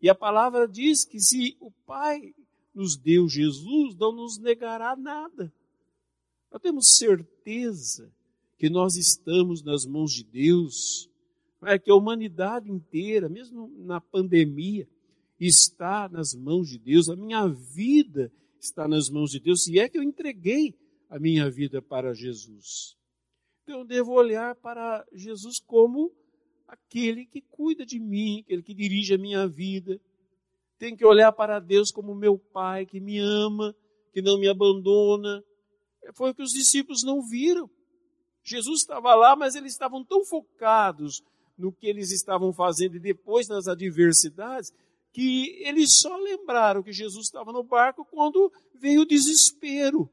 E 0.00 0.08
a 0.08 0.14
palavra 0.14 0.68
diz 0.68 1.04
que 1.04 1.20
se 1.20 1.56
o 1.60 1.70
Pai 1.70 2.34
nos 2.74 2.96
deu 2.96 3.28
Jesus, 3.28 3.94
não 3.96 4.12
nos 4.12 4.38
negará 4.38 4.94
nada. 4.94 5.52
Nós 6.50 6.62
temos 6.62 6.96
certeza 6.96 8.12
que 8.58 8.70
nós 8.70 8.96
estamos 8.96 9.62
nas 9.62 9.84
mãos 9.84 10.12
de 10.12 10.24
Deus, 10.24 11.10
é 11.62 11.78
que 11.78 11.90
a 11.90 11.94
humanidade 11.94 12.70
inteira, 12.70 13.28
mesmo 13.28 13.70
na 13.78 14.00
pandemia, 14.00 14.88
está 15.38 16.08
nas 16.08 16.34
mãos 16.34 16.68
de 16.68 16.78
Deus, 16.78 17.08
a 17.08 17.16
minha 17.16 17.46
vida 17.46 18.32
está 18.58 18.88
nas 18.88 19.10
mãos 19.10 19.30
de 19.30 19.40
Deus, 19.40 19.66
e 19.66 19.78
é 19.78 19.88
que 19.88 19.98
eu 19.98 20.02
entreguei 20.02 20.74
a 21.08 21.18
minha 21.18 21.50
vida 21.50 21.80
para 21.80 22.14
Jesus. 22.14 22.96
Então 23.62 23.80
eu 23.80 23.84
devo 23.84 24.12
olhar 24.12 24.54
para 24.56 25.04
Jesus 25.12 25.60
como 25.60 26.12
aquele 26.68 27.26
que 27.26 27.40
cuida 27.40 27.84
de 27.84 27.98
mim, 27.98 28.40
aquele 28.40 28.62
que 28.62 28.74
dirige 28.74 29.14
a 29.14 29.18
minha 29.18 29.46
vida. 29.46 30.00
Tenho 30.78 30.96
que 30.96 31.04
olhar 31.04 31.32
para 31.32 31.58
Deus 31.58 31.90
como 31.90 32.14
meu 32.14 32.38
Pai 32.38 32.86
que 32.86 33.00
me 33.00 33.18
ama, 33.18 33.74
que 34.12 34.20
não 34.20 34.38
me 34.38 34.48
abandona. 34.48 35.42
Foi 36.14 36.30
o 36.30 36.34
que 36.34 36.42
os 36.42 36.52
discípulos 36.52 37.02
não 37.02 37.22
viram. 37.22 37.68
Jesus 38.42 38.80
estava 38.80 39.14
lá, 39.14 39.34
mas 39.34 39.54
eles 39.54 39.72
estavam 39.72 40.04
tão 40.04 40.24
focados 40.24 41.22
no 41.58 41.72
que 41.72 41.86
eles 41.86 42.12
estavam 42.12 42.52
fazendo 42.52 42.96
e 42.96 43.00
depois 43.00 43.48
nas 43.48 43.66
adversidades, 43.66 44.72
que 45.12 45.62
eles 45.64 45.98
só 45.98 46.14
lembraram 46.16 46.82
que 46.82 46.92
Jesus 46.92 47.26
estava 47.26 47.50
no 47.52 47.64
barco 47.64 48.04
quando 48.04 48.52
veio 48.74 49.00
o 49.00 49.06
desespero. 49.06 50.08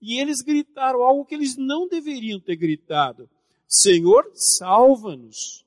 E 0.00 0.20
eles 0.20 0.40
gritaram 0.42 1.02
algo 1.02 1.24
que 1.24 1.34
eles 1.34 1.56
não 1.56 1.88
deveriam 1.88 2.40
ter 2.40 2.56
gritado: 2.56 3.28
Senhor, 3.66 4.30
salva-nos. 4.34 5.64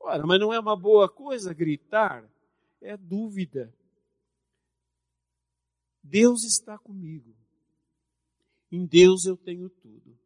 Ora, 0.00 0.26
mas 0.26 0.40
não 0.40 0.52
é 0.52 0.58
uma 0.58 0.76
boa 0.76 1.08
coisa 1.08 1.54
gritar? 1.54 2.28
É 2.80 2.96
dúvida. 2.96 3.72
Deus 6.02 6.44
está 6.44 6.78
comigo. 6.78 7.34
Em 8.70 8.84
Deus 8.84 9.24
eu 9.24 9.36
tenho 9.36 9.68
tudo. 9.68 10.16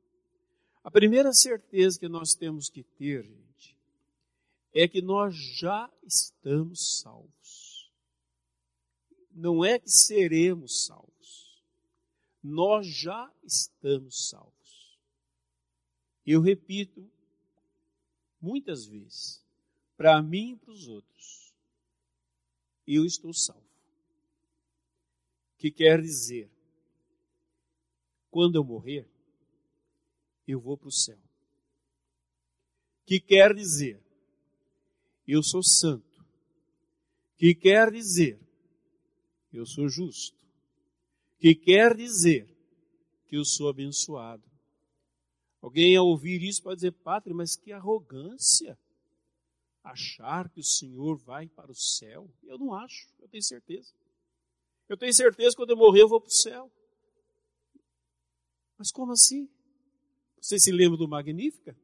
A 0.83 0.91
primeira 0.91 1.33
certeza 1.33 1.99
que 1.99 2.09
nós 2.09 2.35
temos 2.35 2.69
que 2.69 2.83
ter, 2.83 3.23
gente, 3.23 3.77
é 4.75 4.89
que 4.89 5.03
nós 5.03 5.35
já 5.35 5.91
estamos 6.03 7.01
salvos. 7.01 7.91
Não 9.31 9.65
é 9.65 9.79
que 9.79 9.91
seremos 9.91 10.87
salvos. 10.87 11.10
Nós 12.43 12.87
já 12.87 13.33
estamos 13.45 14.29
salvos. 14.29 14.99
Eu 16.27 16.41
repito 16.41 17.11
muitas 18.41 18.87
vezes, 18.87 19.45
para 19.97 20.23
mim 20.23 20.53
e 20.53 20.57
para 20.57 20.73
os 20.73 20.89
outros, 20.89 21.55
eu 22.87 23.05
estou 23.05 23.33
salvo. 23.35 23.69
Que 25.59 25.71
quer 25.71 26.01
dizer, 26.01 26.51
quando 28.31 28.57
eu 28.57 28.65
morrer, 28.65 29.07
eu 30.47 30.59
vou 30.59 30.77
para 30.77 30.89
o 30.89 30.93
céu. 30.93 31.19
Que 33.05 33.21
quer 33.21 33.55
dizer, 33.55 34.01
eu 35.27 35.43
sou 35.43 35.63
santo. 35.63 36.25
Que 37.37 37.55
quer 37.55 37.91
dizer, 37.91 38.41
eu 39.53 39.67
sou 39.67 39.89
justo. 39.89 40.40
Que 41.41 41.55
quer 41.55 41.97
dizer 41.97 42.47
que 43.27 43.37
eu 43.37 43.45
sou 43.45 43.69
abençoado. 43.69 44.45
Alguém 45.61 45.97
ao 45.97 46.07
ouvir 46.07 46.43
isso 46.43 46.63
pode 46.63 46.77
dizer, 46.77 46.93
Padre, 46.93 47.35
mas 47.35 47.57
que 47.57 47.73
arrogância 47.73 48.79
achar 49.83 50.49
que 50.51 50.61
o 50.61 50.65
Senhor 50.65 51.17
vai 51.17 51.49
para 51.49 51.71
o 51.71 51.75
céu. 51.75 52.31
Eu 52.43 52.59
não 52.59 52.75
acho, 52.75 53.09
eu 53.19 53.29
tenho 53.29 53.43
certeza. 53.43 53.93
Eu 54.89 54.97
tenho 54.97 55.13
certeza 55.13 55.51
que 55.51 55.57
quando 55.57 55.71
eu 55.71 55.77
morrer 55.77 56.03
eu 56.03 56.09
vou 56.09 56.21
para 56.21 56.29
o 56.29 56.33
céu. 56.33 56.71
Mas 58.77 58.91
como 58.91 59.13
assim? 59.13 59.49
Você 60.41 60.59
se 60.59 60.73
lembra 60.73 60.97
do 60.97 61.09
Magnífica? 61.09 61.77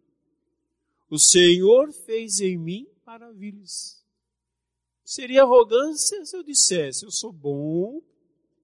O 1.09 1.18
Senhor 1.18 1.92
fez 1.92 2.40
em 2.40 2.57
mim 2.59 2.87
maravilhas. 3.04 4.04
Seria 5.04 5.42
arrogância 5.42 6.24
se 6.24 6.37
eu 6.37 6.42
dissesse: 6.42 7.04
eu 7.04 7.11
sou 7.11 7.33
bom, 7.33 8.02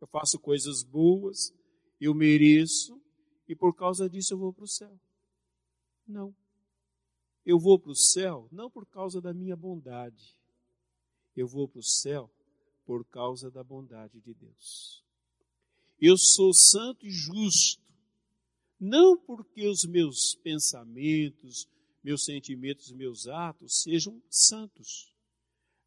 eu 0.03 0.07
faço 0.09 0.37
coisas 0.41 0.83
boas, 0.83 1.55
eu 2.01 2.13
mereço, 2.13 3.01
e 3.47 3.55
por 3.55 3.73
causa 3.73 4.11
disso 4.11 4.35
eu 4.35 4.39
vou 4.39 4.53
para 4.53 4.65
o 4.65 4.69
céu. 4.69 4.99
Não. 6.05 6.35
Eu 7.47 7.57
vou 7.57 7.79
para 7.79 7.93
o 7.93 7.95
céu 7.95 8.49
não 8.51 8.69
por 8.69 8.85
causa 8.85 9.21
da 9.21 9.33
minha 9.33 9.55
bondade. 9.55 10.37
Eu 11.37 11.47
vou 11.47 11.69
para 11.69 11.79
o 11.79 11.85
céu 11.85 12.29
por 12.85 13.05
causa 13.05 13.49
da 13.49 13.63
bondade 13.63 14.21
de 14.21 14.35
Deus. 14.35 15.05
Eu 16.01 16.17
sou 16.17 16.53
santo 16.53 17.07
e 17.07 17.11
justo 17.11 17.81
não 18.81 19.17
porque 19.17 19.69
os 19.69 19.85
meus 19.85 20.35
pensamentos, 20.35 21.69
meus 22.03 22.25
sentimentos, 22.25 22.91
meus 22.91 23.29
atos 23.29 23.83
sejam 23.83 24.21
santos, 24.29 25.15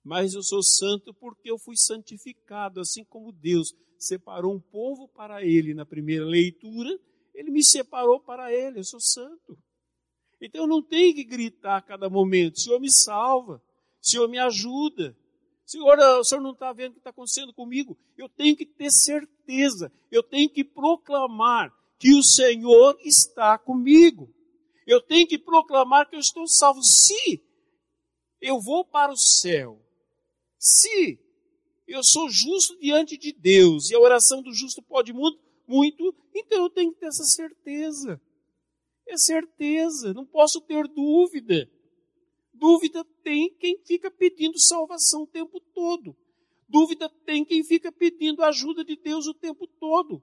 mas 0.01 0.33
eu 0.33 0.41
sou 0.41 0.63
santo 0.63 1.13
porque 1.13 1.51
eu 1.51 1.57
fui 1.57 1.75
santificado, 1.75 2.79
assim 2.79 3.03
como 3.03 3.33
Deus 3.33 3.75
separou 3.97 4.53
um 4.53 4.59
povo 4.59 5.07
para 5.07 5.43
ele 5.43 5.73
na 5.73 5.85
primeira 5.85 6.25
leitura, 6.25 6.99
ele 7.33 7.51
me 7.51 7.63
separou 7.63 8.19
para 8.19 8.53
ele, 8.53 8.79
eu 8.79 8.83
sou 8.83 8.99
santo. 8.99 9.57
Então 10.41 10.63
eu 10.63 10.67
não 10.67 10.81
tenho 10.81 11.13
que 11.13 11.23
gritar 11.23 11.77
a 11.77 11.81
cada 11.81 12.09
momento, 12.09 12.59
Senhor 12.59 12.79
me 12.79 12.91
salva, 12.91 13.61
Senhor 14.01 14.27
me 14.27 14.37
ajuda, 14.37 15.15
Senhor, 15.65 15.97
o 15.97 16.23
Senhor 16.23 16.41
não 16.41 16.51
está 16.51 16.71
vendo 16.71 16.91
o 16.91 16.93
que 16.93 16.99
está 16.99 17.09
acontecendo 17.09 17.51
comigo. 17.51 17.97
Eu 18.15 18.29
tenho 18.29 18.55
que 18.55 18.65
ter 18.65 18.91
certeza, 18.91 19.91
eu 20.11 20.21
tenho 20.21 20.47
que 20.49 20.63
proclamar 20.63 21.73
que 21.97 22.13
o 22.13 22.23
Senhor 22.23 22.97
está 23.03 23.57
comigo. 23.57 24.31
Eu 24.85 25.01
tenho 25.01 25.27
que 25.27 25.39
proclamar 25.39 26.07
que 26.07 26.15
eu 26.15 26.19
estou 26.19 26.47
salvo. 26.47 26.83
Se 26.83 27.43
eu 28.39 28.61
vou 28.61 28.85
para 28.85 29.11
o 29.11 29.17
céu, 29.17 29.81
se 30.59 31.19
eu 31.87 32.03
sou 32.03 32.29
justo 32.29 32.77
diante 32.79 33.17
de 33.17 33.31
Deus, 33.31 33.89
e 33.89 33.95
a 33.95 33.99
oração 33.99 34.41
do 34.41 34.53
justo 34.53 34.81
pode 34.81 35.13
muito, 35.13 35.39
muito 35.67 36.15
então 36.33 36.63
eu 36.63 36.69
tenho 36.69 36.91
que 36.93 36.99
ter 36.99 37.07
essa 37.07 37.23
certeza. 37.23 38.19
É 39.07 39.17
certeza, 39.17 40.13
não 40.13 40.25
posso 40.25 40.59
ter 40.61 40.87
dúvida. 40.87 41.69
Dúvida 42.53 43.05
tem 43.23 43.53
quem 43.59 43.77
fica 43.85 44.09
pedindo 44.09 44.57
salvação 44.57 45.23
o 45.23 45.27
tempo 45.27 45.59
todo. 45.73 46.15
Dúvida 46.67 47.09
tem 47.25 47.45
quem 47.45 47.63
fica 47.63 47.91
pedindo 47.91 48.43
ajuda 48.43 48.83
de 48.83 48.95
Deus 48.95 49.27
o 49.27 49.33
tempo 49.33 49.67
todo 49.67 50.21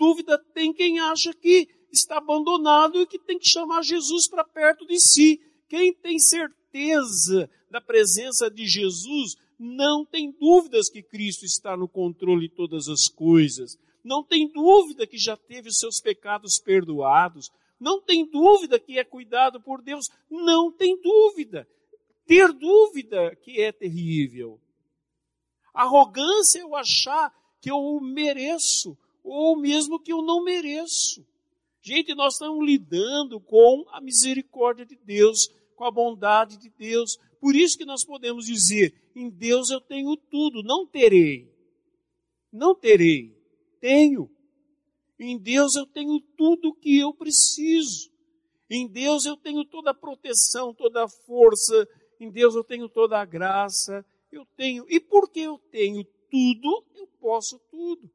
dúvida 0.00 0.38
tem 0.54 0.72
quem 0.72 0.98
acha 0.98 1.34
que 1.34 1.68
está 1.92 2.18
abandonado 2.18 3.00
e 3.00 3.06
que 3.06 3.18
tem 3.18 3.38
que 3.38 3.48
chamar 3.48 3.82
Jesus 3.82 4.28
para 4.28 4.44
perto 4.44 4.86
de 4.86 4.98
si. 4.98 5.40
Quem 5.68 5.92
tem 5.92 6.18
certeza 6.18 7.50
da 7.70 7.80
presença 7.80 8.50
de 8.50 8.66
Jesus 8.66 9.36
não 9.62 10.06
tem 10.06 10.32
dúvidas 10.32 10.88
que 10.88 11.02
Cristo 11.02 11.44
está 11.44 11.76
no 11.76 11.86
controle 11.86 12.48
de 12.48 12.54
todas 12.54 12.88
as 12.88 13.08
coisas. 13.08 13.78
Não 14.02 14.24
tem 14.24 14.48
dúvida 14.48 15.06
que 15.06 15.18
já 15.18 15.36
teve 15.36 15.68
os 15.68 15.78
seus 15.78 16.00
pecados 16.00 16.58
perdoados. 16.58 17.50
Não 17.78 18.00
tem 18.00 18.24
dúvida 18.24 18.80
que 18.80 18.98
é 18.98 19.04
cuidado 19.04 19.60
por 19.60 19.82
Deus. 19.82 20.08
Não 20.30 20.72
tem 20.72 20.98
dúvida. 21.02 21.68
Ter 22.24 22.50
dúvida 22.54 23.36
que 23.36 23.60
é 23.60 23.70
terrível. 23.70 24.58
Arrogância 25.74 26.60
é 26.60 26.62
eu 26.62 26.74
achar 26.74 27.30
que 27.60 27.70
eu 27.70 28.00
mereço 28.00 28.96
ou 29.22 29.58
mesmo 29.58 30.00
que 30.00 30.10
eu 30.10 30.22
não 30.22 30.42
mereço. 30.42 31.22
Gente, 31.82 32.14
nós 32.14 32.32
estamos 32.32 32.64
lidando 32.64 33.38
com 33.38 33.84
a 33.92 34.00
misericórdia 34.00 34.86
de 34.86 34.96
Deus, 34.96 35.50
com 35.76 35.84
a 35.84 35.90
bondade 35.90 36.56
de 36.56 36.70
Deus. 36.70 37.18
Por 37.38 37.54
isso 37.54 37.76
que 37.76 37.84
nós 37.84 38.04
podemos 38.04 38.46
dizer: 38.46 38.94
em 39.20 39.28
Deus 39.28 39.68
eu 39.68 39.82
tenho 39.82 40.16
tudo, 40.16 40.62
não 40.62 40.86
terei. 40.86 41.46
Não 42.50 42.74
terei, 42.74 43.36
tenho. 43.78 44.30
Em 45.18 45.36
Deus 45.38 45.76
eu 45.76 45.86
tenho 45.86 46.18
tudo 46.38 46.70
o 46.70 46.74
que 46.74 46.98
eu 46.98 47.12
preciso. 47.12 48.10
Em 48.70 48.88
Deus 48.88 49.26
eu 49.26 49.36
tenho 49.36 49.62
toda 49.66 49.90
a 49.90 49.94
proteção, 49.94 50.72
toda 50.72 51.04
a 51.04 51.08
força. 51.08 51.86
Em 52.18 52.30
Deus 52.30 52.54
eu 52.54 52.64
tenho 52.64 52.88
toda 52.88 53.20
a 53.20 53.24
graça. 53.26 54.04
Eu 54.32 54.46
tenho. 54.56 54.86
E 54.88 54.98
porque 54.98 55.40
eu 55.40 55.58
tenho 55.70 56.02
tudo, 56.30 56.86
eu 56.94 57.06
posso 57.20 57.60
tudo. 57.70 58.10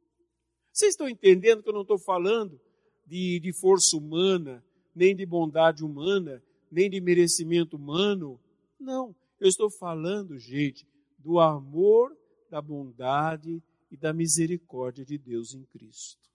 Vocês 0.73 0.93
estão 0.93 1.07
entendendo 1.07 1.61
que 1.61 1.69
eu 1.69 1.73
não 1.73 1.83
estou 1.83 1.99
falando 1.99 2.59
de, 3.05 3.39
de 3.39 3.53
força 3.53 3.95
humana, 3.95 4.65
nem 4.95 5.15
de 5.15 5.25
bondade 5.25 5.83
humana, 5.83 6.41
nem 6.71 6.89
de 6.89 6.99
merecimento 6.99 7.75
humano? 7.75 8.39
Não. 8.79 9.15
Eu 9.39 9.47
estou 9.47 9.69
falando, 9.69 10.39
gente, 10.39 10.87
do 11.25 11.39
amor, 11.39 12.15
da 12.51 12.61
bondade 12.61 13.59
e 13.89 13.97
da 13.97 14.13
misericórdia 14.13 15.03
de 15.03 15.17
Deus 15.17 15.55
em 15.55 15.63
Cristo. 15.63 16.29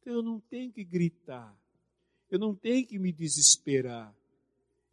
Então 0.00 0.14
eu 0.14 0.22
não 0.22 0.40
tenho 0.40 0.72
que 0.72 0.82
gritar, 0.82 1.56
eu 2.28 2.36
não 2.36 2.52
tenho 2.52 2.84
que 2.84 2.98
me 2.98 3.12
desesperar, 3.12 4.12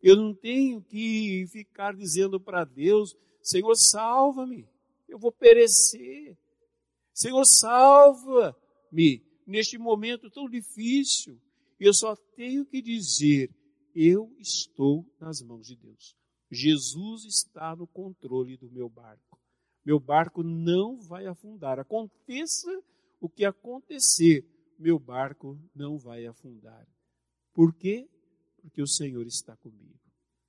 eu 0.03 0.15
não 0.15 0.35
tenho 0.35 0.83
que 0.83 1.47
ficar 1.47 1.95
dizendo 1.95 2.39
para 2.39 2.63
Deus: 2.63 3.17
Senhor, 3.41 3.73
salva-me, 3.75 4.69
eu 5.09 5.17
vou 5.17 5.31
perecer. 5.31 6.37
Senhor, 7.11 7.43
salva-me 7.43 9.23
neste 9.47 9.79
momento 9.79 10.29
tão 10.29 10.47
difícil. 10.47 11.41
Eu 11.79 11.91
só 11.91 12.15
tenho 12.35 12.63
que 12.63 12.83
dizer: 12.83 13.49
eu 13.95 14.31
estou 14.37 15.03
nas 15.19 15.41
mãos 15.41 15.65
de 15.65 15.75
Deus. 15.75 16.15
Jesus 16.51 17.25
está 17.25 17.75
no 17.75 17.87
controle 17.87 18.57
do 18.57 18.69
meu 18.71 18.89
barco. 18.89 19.39
Meu 19.85 19.99
barco 19.99 20.43
não 20.43 20.99
vai 20.99 21.25
afundar. 21.25 21.79
Aconteça 21.79 22.71
o 23.19 23.29
que 23.29 23.45
acontecer, 23.45 24.45
meu 24.77 24.99
barco 24.99 25.59
não 25.73 25.97
vai 25.97 26.25
afundar. 26.25 26.87
Por 27.53 27.73
quê? 27.73 28.07
Porque 28.61 28.81
o 28.81 28.87
Senhor 28.87 29.25
está 29.25 29.55
comigo. 29.57 29.99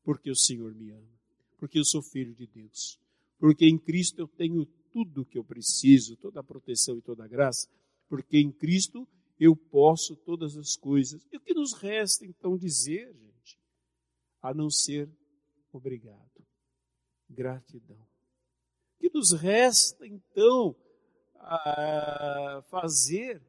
Porque 0.03 0.31
o 0.31 0.37
Senhor 0.37 0.75
me 0.75 0.91
ama. 0.91 1.19
Porque 1.57 1.79
eu 1.79 1.85
sou 1.85 2.03
filho 2.03 2.35
de 2.35 2.47
Deus. 2.47 2.99
Porque 3.39 3.67
em 3.67 3.79
Cristo 3.79 4.21
eu 4.21 4.29
tenho 4.29 4.67
tudo 4.91 5.25
que 5.25 5.39
eu 5.39 5.45
preciso, 5.45 6.17
toda 6.17 6.41
a 6.41 6.45
proteção 6.45 6.99
e 6.99 7.03
toda 7.03 7.25
a 7.25 7.29
graça, 7.29 7.69
porque 8.09 8.39
em 8.39 8.51
Cristo 8.51 9.07
eu 9.39 9.55
posso 9.55 10.17
todas 10.17 10.57
as 10.57 10.77
coisas. 10.77 11.25
E 11.33 11.37
o 11.37 11.41
que 11.41 11.55
nos 11.55 11.75
resta 11.75 12.27
então 12.27 12.57
dizer, 12.57 13.15
gente, 13.15 13.59
a 14.43 14.53
não 14.53 14.71
ser 14.71 15.09
obrigado, 15.79 16.47
gratidão. 17.29 17.97
O 17.97 19.01
que 19.01 19.11
nos 19.14 19.33
resta 19.33 20.07
então 20.07 20.77
a 21.37 22.62
fazer 22.69 23.41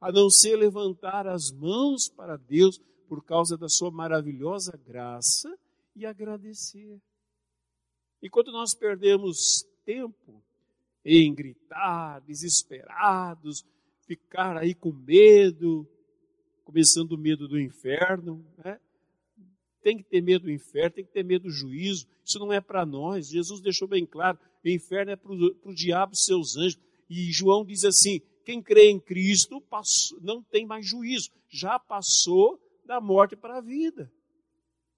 a 0.00 0.12
não 0.12 0.28
ser 0.28 0.56
levantar 0.56 1.26
as 1.26 1.50
mãos 1.50 2.08
para 2.08 2.36
Deus 2.36 2.78
por 3.08 3.24
causa 3.24 3.56
da 3.56 3.68
sua 3.68 3.90
maravilhosa 3.90 4.78
graça 4.86 5.58
e 5.96 6.04
agradecer. 6.04 7.00
Enquanto 8.22 8.52
nós 8.52 8.74
perdemos 8.74 9.66
tempo 9.84 10.42
em 11.04 11.34
gritar, 11.34 12.20
desesperados, 12.20 13.64
ficar 14.06 14.56
aí 14.56 14.74
com 14.74 14.92
medo, 14.92 15.88
começando 16.64 17.12
o 17.12 17.18
medo 17.18 17.46
do 17.46 17.58
inferno, 17.58 18.44
né? 18.58 18.78
Tem 19.84 19.98
que 19.98 20.02
ter 20.02 20.22
medo 20.22 20.44
do 20.44 20.50
inferno, 20.50 20.90
tem 20.90 21.04
que 21.04 21.12
ter 21.12 21.22
medo 21.22 21.42
do 21.42 21.50
juízo. 21.50 22.06
Isso 22.24 22.38
não 22.38 22.50
é 22.50 22.58
para 22.58 22.86
nós. 22.86 23.28
Jesus 23.28 23.60
deixou 23.60 23.86
bem 23.86 24.06
claro: 24.06 24.38
o 24.64 24.68
inferno 24.68 25.12
é 25.12 25.16
para 25.16 25.30
o 25.30 25.74
diabo 25.74 26.14
e 26.14 26.16
seus 26.16 26.56
anjos. 26.56 26.80
E 27.08 27.30
João 27.30 27.66
diz 27.66 27.84
assim: 27.84 28.22
quem 28.46 28.62
crê 28.62 28.88
em 28.88 28.98
Cristo 28.98 29.60
passou, 29.60 30.18
não 30.22 30.42
tem 30.42 30.64
mais 30.64 30.86
juízo, 30.86 31.30
já 31.50 31.78
passou 31.78 32.58
da 32.86 32.98
morte 32.98 33.36
para 33.36 33.58
a 33.58 33.60
vida. 33.60 34.10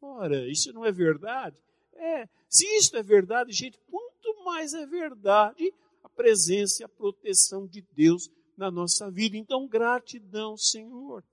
Ora, 0.01 0.49
isso 0.49 0.73
não 0.73 0.85
é 0.85 0.93
verdade? 0.93 1.57
É, 1.95 2.29
se 2.49 2.65
isso 2.77 2.97
é 2.97 3.03
verdade, 3.03 3.53
gente, 3.53 3.81
quanto 3.91 4.45
mais 4.45 4.73
é 4.73 4.87
verdade 4.87 5.73
a 6.05 6.09
presença 6.09 6.83
e 6.83 6.85
a 6.85 6.89
proteção 6.89 7.67
de 7.67 7.85
Deus 7.93 8.31
na 8.57 8.71
nossa 8.71 9.11
vida. 9.11 9.37
Então, 9.37 9.67
gratidão, 9.67 10.57
Senhor. 10.57 11.25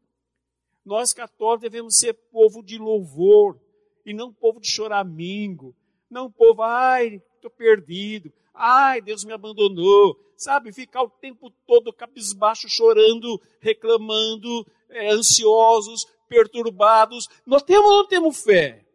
Nós 0.85 1.13
católicos 1.13 1.61
devemos 1.61 1.97
ser 1.97 2.13
povo 2.31 2.61
de 2.61 2.77
louvor 2.77 3.59
e 4.05 4.13
não 4.13 4.33
povo 4.33 4.59
de 4.59 4.69
choramingo. 4.69 5.75
Não 6.09 6.31
povo, 6.31 6.61
ai, 6.61 7.21
estou 7.35 7.49
perdido. 7.49 8.31
Ai, 8.53 9.01
Deus 9.01 9.23
me 9.23 9.33
abandonou. 9.33 10.17
Sabe, 10.35 10.73
ficar 10.73 11.03
o 11.03 11.09
tempo 11.09 11.49
todo 11.65 11.93
cabisbaixo, 11.93 12.67
chorando, 12.67 13.41
reclamando, 13.61 14.65
é, 14.89 15.09
ansiosos, 15.11 16.05
perturbados. 16.27 17.27
Nós 17.45 17.63
temos 17.63 17.89
ou 17.89 17.97
não 17.99 18.07
temos 18.07 18.43
fé? 18.43 18.85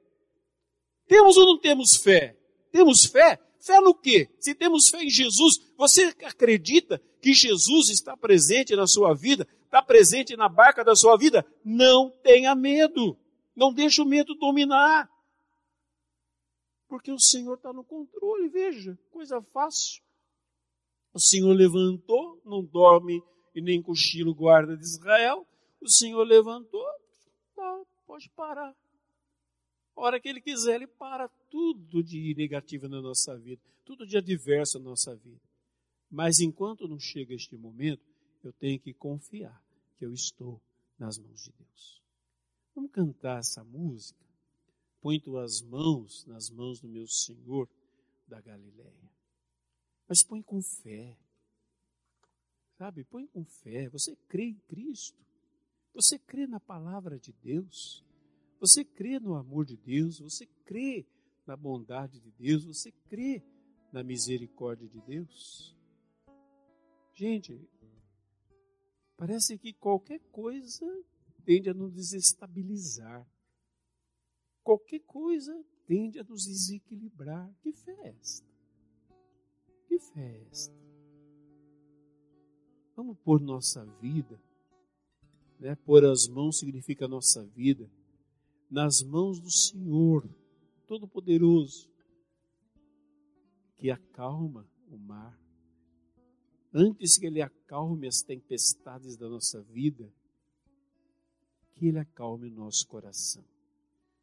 Temos 1.07 1.37
ou 1.37 1.47
não 1.47 1.59
temos 1.59 1.97
fé? 1.97 2.37
Temos 2.71 3.07
fé? 3.07 3.39
Fé 3.59 3.81
no 3.81 3.95
quê? 3.95 4.29
Se 4.39 4.55
temos 4.55 4.89
fé 4.89 5.03
em 5.03 5.11
Jesus, 5.11 5.59
você 5.77 6.15
acredita 6.23 7.01
que 7.29 7.35
Jesus 7.35 7.91
está 7.91 8.17
presente 8.17 8.75
na 8.75 8.87
sua 8.87 9.13
vida, 9.13 9.47
está 9.65 9.83
presente 9.83 10.35
na 10.35 10.49
barca 10.49 10.83
da 10.83 10.97
sua 10.97 11.15
vida? 11.15 11.45
Não 11.63 12.11
tenha 12.23 12.55
medo. 12.55 13.19
Não 13.55 13.71
deixe 13.71 14.01
o 14.01 14.07
medo 14.07 14.35
dominar. 14.35 15.11
Porque 16.89 17.13
o 17.13 17.19
Senhor 17.19 17.57
está 17.57 17.71
no 17.71 17.85
controle, 17.85 18.49
veja, 18.49 18.99
coisa 19.11 19.43
fácil. 19.53 20.03
O 21.13 21.21
Senhor 21.21 21.53
levantou, 21.53 22.41
não 22.47 22.65
dorme 22.65 23.23
e 23.55 23.61
nem 23.61 23.83
cochilo 23.83 24.35
guarda 24.35 24.75
de 24.75 24.85
Israel. 24.85 25.47
O 25.83 25.91
Senhor 25.91 26.25
levantou, 26.27 26.87
tá, 27.55 27.83
pode 28.07 28.31
parar. 28.31 28.75
A 29.95 30.01
hora 30.01 30.19
que 30.19 30.31
Ele 30.31 30.41
quiser, 30.41 30.77
Ele 30.77 30.87
para 30.87 31.29
tudo 31.51 32.03
de 32.03 32.35
negativo 32.35 32.89
na 32.89 33.03
nossa 33.03 33.37
vida, 33.37 33.61
tudo 33.85 34.07
de 34.07 34.17
adverso 34.17 34.79
na 34.79 34.87
nossa 34.87 35.15
vida. 35.15 35.48
Mas 36.11 36.41
enquanto 36.41 36.89
não 36.89 36.99
chega 36.99 37.35
este 37.35 37.57
momento, 37.57 38.03
eu 38.43 38.53
tenho 38.53 38.81
que 38.81 38.95
confiar 38.95 39.63
que 39.99 40.07
eu 40.07 40.13
estou 40.13 40.61
nas 40.99 41.19
mãos 41.19 41.43
de 41.43 41.53
Deus. 41.53 42.03
Vamos 42.75 42.91
cantar 42.91 43.41
essa 43.41 43.63
música? 43.65 44.25
Põe 45.01 45.21
tuas 45.21 45.61
mãos 45.63 46.25
nas 46.27 46.51
mãos 46.51 46.81
do 46.81 46.89
meu 46.89 47.07
Senhor 47.07 47.69
da 48.27 48.41
Galileia. 48.41 49.11
Mas 50.09 50.25
põe 50.25 50.43
com 50.43 50.63
fé. 50.63 51.17
Sabe? 52.77 53.05
Põe 53.05 53.27
com 53.27 53.45
fé. 53.45 53.89
Você 53.91 54.17
crê 54.29 54.45
em 54.45 54.61
Cristo. 54.69 55.19
Você 55.95 56.19
crê 56.19 56.47
na 56.47 56.61
palavra 56.61 57.19
de 57.19 57.33
Deus. 57.43 58.05
Você 58.61 58.85
crê 58.85 59.19
no 59.21 59.35
amor 59.35 59.67
de 59.67 59.77
Deus. 59.77 60.21
Você 60.21 60.47
crê 60.65 61.07
na 61.47 61.57
bondade 61.57 62.21
de 62.21 62.31
Deus. 62.33 62.65
Você 62.65 62.93
crê 63.09 63.43
na 63.93 64.03
misericórdia 64.03 64.89
de 64.89 65.01
Deus. 65.01 65.77
Gente, 67.19 67.69
parece 69.17 69.59
que 69.59 69.73
qualquer 69.73 70.21
coisa 70.31 70.87
tende 71.45 71.69
a 71.69 71.75
nos 71.75 71.93
desestabilizar 71.93 73.27
qualquer 74.69 75.01
coisa 75.01 75.65
tende 75.87 76.19
a 76.19 76.25
nos 76.25 76.45
desequilibrar. 76.45 77.51
Que 77.63 77.73
festa! 77.73 78.47
Que 79.87 79.99
festa! 79.99 80.77
Vamos 82.95 83.17
pôr 83.21 83.41
nossa 83.41 83.87
vida, 83.99 84.39
né? 85.59 85.75
pôr 85.75 86.05
as 86.05 86.29
mãos 86.29 86.59
significa 86.59 87.09
nossa 87.09 87.47
vida, 87.47 87.91
nas 88.71 89.03
mãos 89.03 89.41
do 89.41 89.51
Senhor, 89.51 90.29
Todo-Poderoso, 90.87 91.91
que 93.79 93.91
acalma 93.91 94.69
o 94.91 94.99
mar. 94.99 95.48
Antes 96.81 97.19
que 97.19 97.27
Ele 97.27 97.43
acalme 97.43 98.07
as 98.07 98.23
tempestades 98.23 99.17
da 99.17 99.29
nossa 99.29 99.61
vida, 99.63 100.09
que 101.75 101.89
Ele 101.89 101.99
acalme 101.99 102.49
o 102.49 102.55
nosso 102.55 102.87
coração 102.87 103.45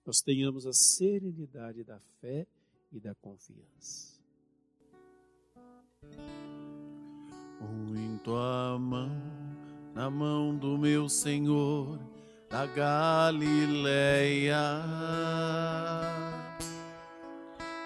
nós 0.05 0.21
tenhamos 0.21 0.67
a 0.67 0.73
serenidade 0.73 1.83
da 1.83 1.99
fé 2.21 2.45
e 2.91 2.99
da 2.99 3.15
confiança. 3.15 4.21
Põe 7.57 8.19
tua 8.23 8.77
mão 8.79 9.09
na 9.95 10.07
mão 10.11 10.55
do 10.55 10.77
meu 10.77 11.09
Senhor 11.09 11.99
da 12.49 12.67
Galileia. 12.67 14.61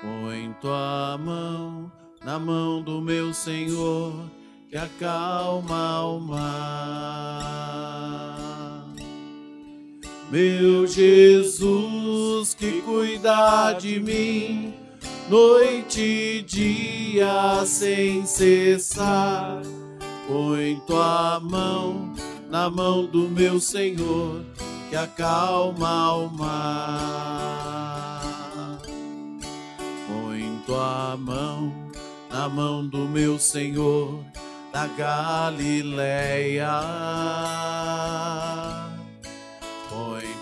Põe 0.02 0.54
tua 0.60 1.18
mão 1.18 1.90
na 2.22 2.38
mão 2.38 2.84
do 2.84 3.00
meu 3.00 3.34
Senhor 3.34 4.30
que 4.70 4.78
acalma 4.78 6.04
o 6.06 6.20
mar. 6.20 7.80
Meu 10.30 10.86
Jesus 10.86 12.54
que 12.54 12.84
cuida 12.84 13.74
de 13.74 14.00
mim, 14.00 14.76
noite 15.28 16.02
e 16.02 16.44
dia 16.44 17.66
sem 17.66 18.24
cessar. 18.28 19.64
Põe 20.28 20.80
tua 20.86 21.40
mão 21.40 22.14
na 22.48 22.70
mão 22.70 23.08
do 23.08 23.28
meu 23.28 23.60
Senhor, 23.60 24.46
que 24.92 24.96
acalma 24.96 26.14
o 26.14 26.30
mar. 26.30 28.22
Põe 30.08 30.62
tua 30.68 31.18
mão 31.18 31.74
na 32.30 32.48
mão 32.48 32.88
do 32.88 33.00
meu 33.00 33.40
Senhor, 33.40 34.24
da 34.72 34.88
Galileia 34.88 36.70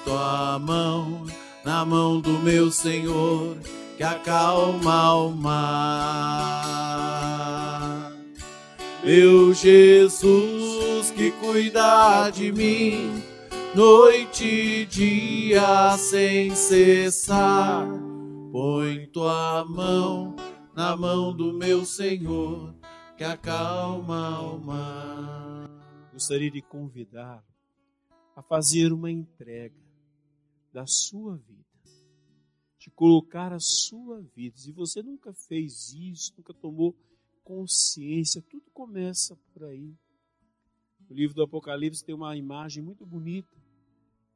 tua 0.08 0.58
mão 0.58 1.26
na 1.66 1.84
mão 1.84 2.22
do 2.22 2.40
meu 2.40 2.72
Senhor 2.72 3.58
que 3.98 4.04
acalma 4.04 5.16
o 5.16 5.32
mar. 5.32 5.58
Meu 9.04 9.54
Jesus 9.54 11.12
que 11.12 11.32
cuida 11.32 12.30
de 12.30 12.54
mim, 12.54 13.22
noite 13.76 14.46
e 14.46 14.86
dia 14.86 15.98
sem 15.98 16.56
cessar, 16.56 17.86
põe 18.50 19.08
tua 19.08 19.66
mão 19.68 20.38
na 20.74 20.96
mão 20.96 21.36
do 21.36 21.52
meu 21.52 21.84
Senhor 21.84 22.77
que 23.18 23.24
acalma 23.24 24.40
o 24.42 24.60
mar. 24.60 25.68
Gostaria 26.14 26.52
de 26.52 26.62
convidar 26.62 27.44
a 28.36 28.44
fazer 28.44 28.94
uma 28.94 29.10
entrega 29.10 29.76
da 30.72 30.86
sua 30.86 31.36
vida, 31.36 31.66
de 32.78 32.92
colocar 32.92 33.52
a 33.52 33.60
sua 33.60 34.22
vida. 34.22 34.56
Se 34.58 34.72
você 34.72 35.02
nunca 35.02 35.34
fez 35.34 35.92
isso, 35.94 36.32
nunca 36.38 36.54
tomou 36.54 36.96
consciência, 37.44 38.40
tudo 38.44 38.70
começa 38.72 39.36
por 39.52 39.64
aí. 39.64 39.96
O 41.10 41.14
livro 41.14 41.36
do 41.36 41.42
Apocalipse 41.42 42.06
tem 42.06 42.14
uma 42.14 42.38
imagem 42.38 42.84
muito 42.84 43.04
bonita. 43.04 43.58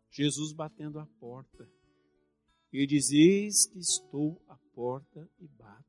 Jesus 0.09 0.53
batendo 0.53 0.97
a 0.97 1.05
porta. 1.19 1.69
E 2.73 2.87
diz: 2.87 3.11
Eis 3.11 3.67
que 3.67 3.77
estou 3.77 4.41
à 4.47 4.57
porta 4.73 5.29
e 5.39 5.47
bato. 5.47 5.80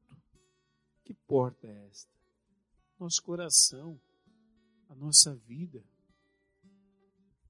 Nosso 3.03 3.21
coração, 3.21 4.01
a 4.89 4.95
nossa 4.95 5.35
vida. 5.35 5.83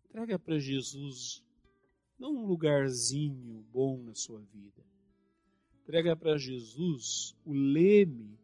Entrega 0.07 0.39
para 0.39 0.59
Jesus 0.59 1.45
não 2.19 2.35
um 2.37 2.47
lugarzinho 2.47 3.63
bom 3.71 4.03
na 4.03 4.15
sua 4.15 4.41
vida. 4.41 4.83
Entrega 5.83 6.17
para 6.17 6.39
Jesus 6.39 7.37
o 7.45 7.53
leme 7.53 8.39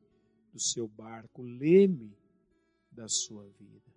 do 0.52 0.60
seu 0.60 0.86
barco, 0.86 1.40
o 1.40 1.46
leme 1.46 2.14
da 2.92 3.08
sua 3.08 3.48
vida. 3.58 3.94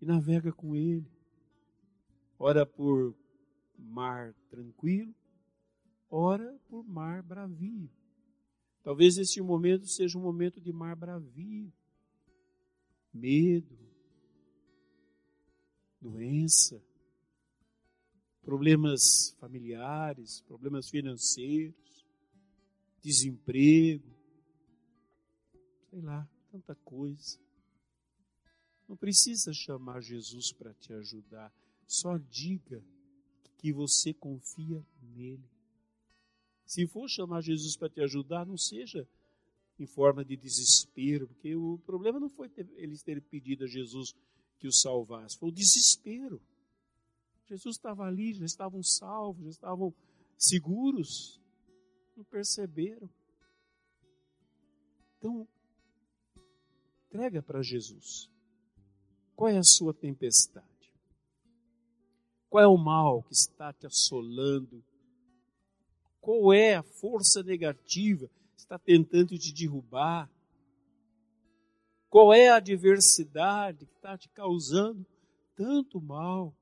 E 0.00 0.04
navega 0.04 0.52
com 0.52 0.76
ele. 0.76 1.10
Ora 2.38 2.64
por 2.64 3.16
mar 3.76 4.32
tranquilo, 4.48 5.12
ora 6.08 6.56
por 6.68 6.84
mar 6.84 7.20
bravio. 7.22 7.90
Talvez 8.86 9.18
este 9.18 9.42
momento 9.42 9.88
seja 9.88 10.16
um 10.16 10.22
momento 10.22 10.60
de 10.60 10.72
mar 10.72 10.94
bravio, 10.94 11.72
medo, 13.12 13.76
doença, 16.00 16.80
problemas 18.42 19.34
familiares, 19.40 20.40
problemas 20.42 20.88
financeiros, 20.88 22.06
desemprego, 23.02 24.16
sei 25.90 26.00
lá, 26.00 26.24
tanta 26.52 26.76
coisa. 26.76 27.40
Não 28.86 28.96
precisa 28.96 29.52
chamar 29.52 30.00
Jesus 30.00 30.52
para 30.52 30.72
te 30.74 30.92
ajudar, 30.92 31.52
só 31.88 32.16
diga 32.18 32.80
que 33.58 33.72
você 33.72 34.14
confia 34.14 34.80
nele. 35.02 35.55
Se 36.66 36.86
for 36.86 37.08
chamar 37.08 37.42
Jesus 37.42 37.76
para 37.76 37.88
te 37.88 38.00
ajudar, 38.00 38.44
não 38.44 38.58
seja 38.58 39.08
em 39.78 39.86
forma 39.86 40.24
de 40.24 40.36
desespero, 40.36 41.28
porque 41.28 41.54
o 41.54 41.78
problema 41.86 42.18
não 42.18 42.28
foi 42.28 42.48
ter, 42.48 42.68
eles 42.76 43.02
terem 43.02 43.22
pedido 43.22 43.64
a 43.64 43.68
Jesus 43.68 44.14
que 44.58 44.66
o 44.66 44.72
salvasse, 44.72 45.38
foi 45.38 45.50
o 45.50 45.52
desespero. 45.52 46.40
Jesus 47.46 47.76
estava 47.76 48.04
ali, 48.04 48.34
já 48.34 48.44
estavam 48.44 48.82
salvos, 48.82 49.44
já 49.44 49.50
estavam 49.50 49.94
seguros, 50.36 51.40
não 52.16 52.24
perceberam. 52.24 53.08
Então, 55.18 55.46
entrega 57.06 57.42
para 57.42 57.62
Jesus. 57.62 58.28
Qual 59.36 59.48
é 59.48 59.58
a 59.58 59.62
sua 59.62 59.94
tempestade? 59.94 60.66
Qual 62.48 62.64
é 62.64 62.66
o 62.66 62.76
mal 62.76 63.22
que 63.22 63.34
está 63.34 63.72
te 63.72 63.86
assolando? 63.86 64.82
Qual 66.26 66.52
é 66.52 66.74
a 66.74 66.82
força 66.82 67.40
negativa 67.40 68.26
que 68.26 68.58
está 68.58 68.76
tentando 68.76 69.38
te 69.38 69.54
derrubar? 69.54 70.28
Qual 72.10 72.34
é 72.34 72.48
a 72.48 72.56
adversidade 72.56 73.86
que 73.86 73.94
está 73.94 74.18
te 74.18 74.28
causando 74.30 75.06
tanto 75.54 76.00
mal? 76.00 76.52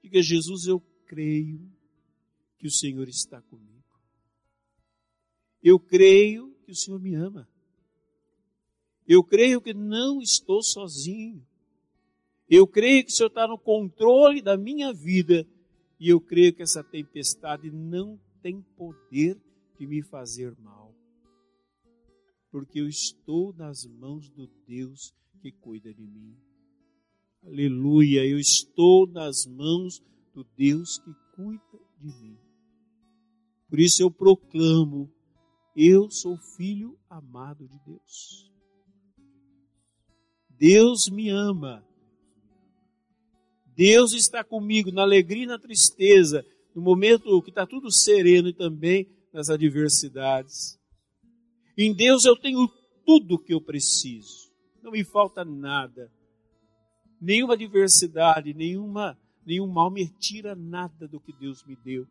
Diga, 0.00 0.22
Jesus, 0.22 0.68
eu 0.68 0.80
creio 1.06 1.68
que 2.56 2.68
o 2.68 2.70
Senhor 2.70 3.08
está 3.08 3.42
comigo. 3.42 3.98
Eu 5.60 5.80
creio 5.80 6.56
que 6.64 6.70
o 6.70 6.76
Senhor 6.76 7.00
me 7.00 7.16
ama. 7.16 7.48
Eu 9.08 9.24
creio 9.24 9.60
que 9.60 9.74
não 9.74 10.20
estou 10.22 10.62
sozinho. 10.62 11.44
Eu 12.48 12.64
creio 12.64 13.04
que 13.04 13.10
o 13.10 13.12
Senhor 13.12 13.26
está 13.26 13.48
no 13.48 13.58
controle 13.58 14.40
da 14.40 14.56
minha 14.56 14.92
vida 14.92 15.44
e 15.98 16.08
eu 16.08 16.20
creio 16.20 16.54
que 16.54 16.62
essa 16.62 16.84
tempestade 16.84 17.70
não 17.70 18.20
tem 18.42 18.62
poder 18.76 19.40
de 19.78 19.86
me 19.86 20.02
fazer 20.02 20.56
mal. 20.58 20.94
Porque 22.50 22.80
eu 22.80 22.88
estou 22.88 23.52
nas 23.52 23.84
mãos 23.86 24.30
do 24.30 24.46
Deus 24.66 25.14
que 25.40 25.52
cuida 25.52 25.92
de 25.92 26.06
mim. 26.06 26.36
Aleluia, 27.44 28.26
eu 28.26 28.38
estou 28.38 29.06
nas 29.06 29.46
mãos 29.46 30.02
do 30.32 30.44
Deus 30.56 30.98
que 30.98 31.14
cuida 31.34 31.78
de 32.00 32.06
mim. 32.06 32.38
Por 33.68 33.80
isso 33.80 34.02
eu 34.02 34.10
proclamo: 34.10 35.10
eu 35.74 36.10
sou 36.10 36.38
filho 36.38 36.98
amado 37.08 37.68
de 37.68 37.78
Deus. 37.84 38.50
Deus 40.48 41.08
me 41.10 41.28
ama. 41.28 41.86
Deus 43.76 44.14
está 44.14 44.42
comigo 44.42 44.90
na 44.90 45.02
alegria 45.02 45.44
e 45.44 45.46
na 45.46 45.58
tristeza, 45.58 46.44
no 46.74 46.80
momento 46.80 47.42
que 47.42 47.50
está 47.50 47.66
tudo 47.66 47.92
sereno 47.92 48.48
e 48.48 48.54
também 48.54 49.06
nas 49.32 49.50
adversidades. 49.50 50.78
Em 51.76 51.92
Deus 51.94 52.24
eu 52.24 52.34
tenho 52.34 52.66
tudo 53.04 53.34
o 53.34 53.38
que 53.38 53.52
eu 53.52 53.60
preciso, 53.60 54.50
não 54.82 54.92
me 54.92 55.04
falta 55.04 55.44
nada. 55.44 56.10
Nenhuma 57.20 57.52
adversidade, 57.52 58.54
nenhuma, 58.54 59.18
nenhum 59.44 59.66
mal 59.66 59.90
me 59.90 60.08
tira 60.08 60.54
nada 60.54 61.06
do 61.06 61.20
que 61.20 61.32
Deus 61.32 61.62
me 61.66 61.76
deu. 61.76 62.06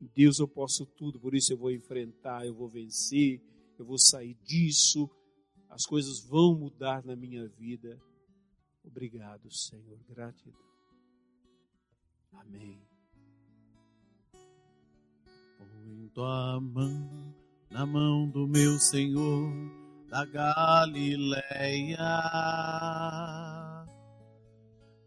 Em 0.00 0.10
Deus 0.14 0.40
eu 0.40 0.48
posso 0.48 0.84
tudo, 0.84 1.20
por 1.20 1.36
isso 1.36 1.52
eu 1.52 1.56
vou 1.56 1.70
enfrentar, 1.70 2.44
eu 2.44 2.54
vou 2.54 2.68
vencer, 2.68 3.40
eu 3.78 3.84
vou 3.84 3.98
sair 3.98 4.36
disso, 4.44 5.08
as 5.70 5.86
coisas 5.86 6.20
vão 6.20 6.58
mudar 6.58 7.04
na 7.04 7.14
minha 7.14 7.46
vida. 7.46 7.96
Obrigado, 8.84 9.50
Senhor. 9.50 9.98
Gratidão. 10.08 10.60
Amém. 12.32 12.80
Põe 15.58 16.08
tua 16.14 16.60
mão 16.60 17.34
na 17.70 17.86
mão 17.86 18.28
do 18.28 18.46
meu 18.46 18.78
Senhor 18.78 19.52
da 20.08 20.24
Galileia. 20.26 21.98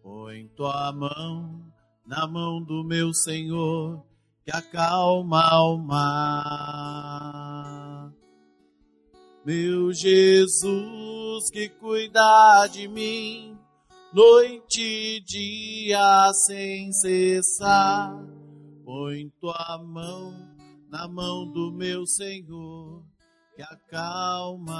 Põe 0.01 0.47
tua 0.49 0.91
mão 0.91 1.71
na 2.05 2.27
mão 2.27 2.61
do 2.63 2.83
meu 2.83 3.13
Senhor 3.13 4.05
que 4.43 4.51
acalma 4.51 5.61
o 5.63 5.77
mar. 5.77 6.85
Meu 9.45 9.91
Jesus 9.93 11.49
que 11.51 11.69
cuida 11.69 12.67
de 12.67 12.87
mim 12.87 13.54
noite 14.15 14.81
e 14.81 15.19
dia 15.19 16.31
sem 16.47 16.89
cessar. 16.93 18.17
Põe 18.85 19.29
tua 19.41 19.77
mão 19.83 20.33
na 20.89 21.05
mão 21.05 21.51
do 21.51 21.73
meu 21.73 22.05
Senhor, 22.05 23.03
que 23.53 23.61
acalma 23.61 24.73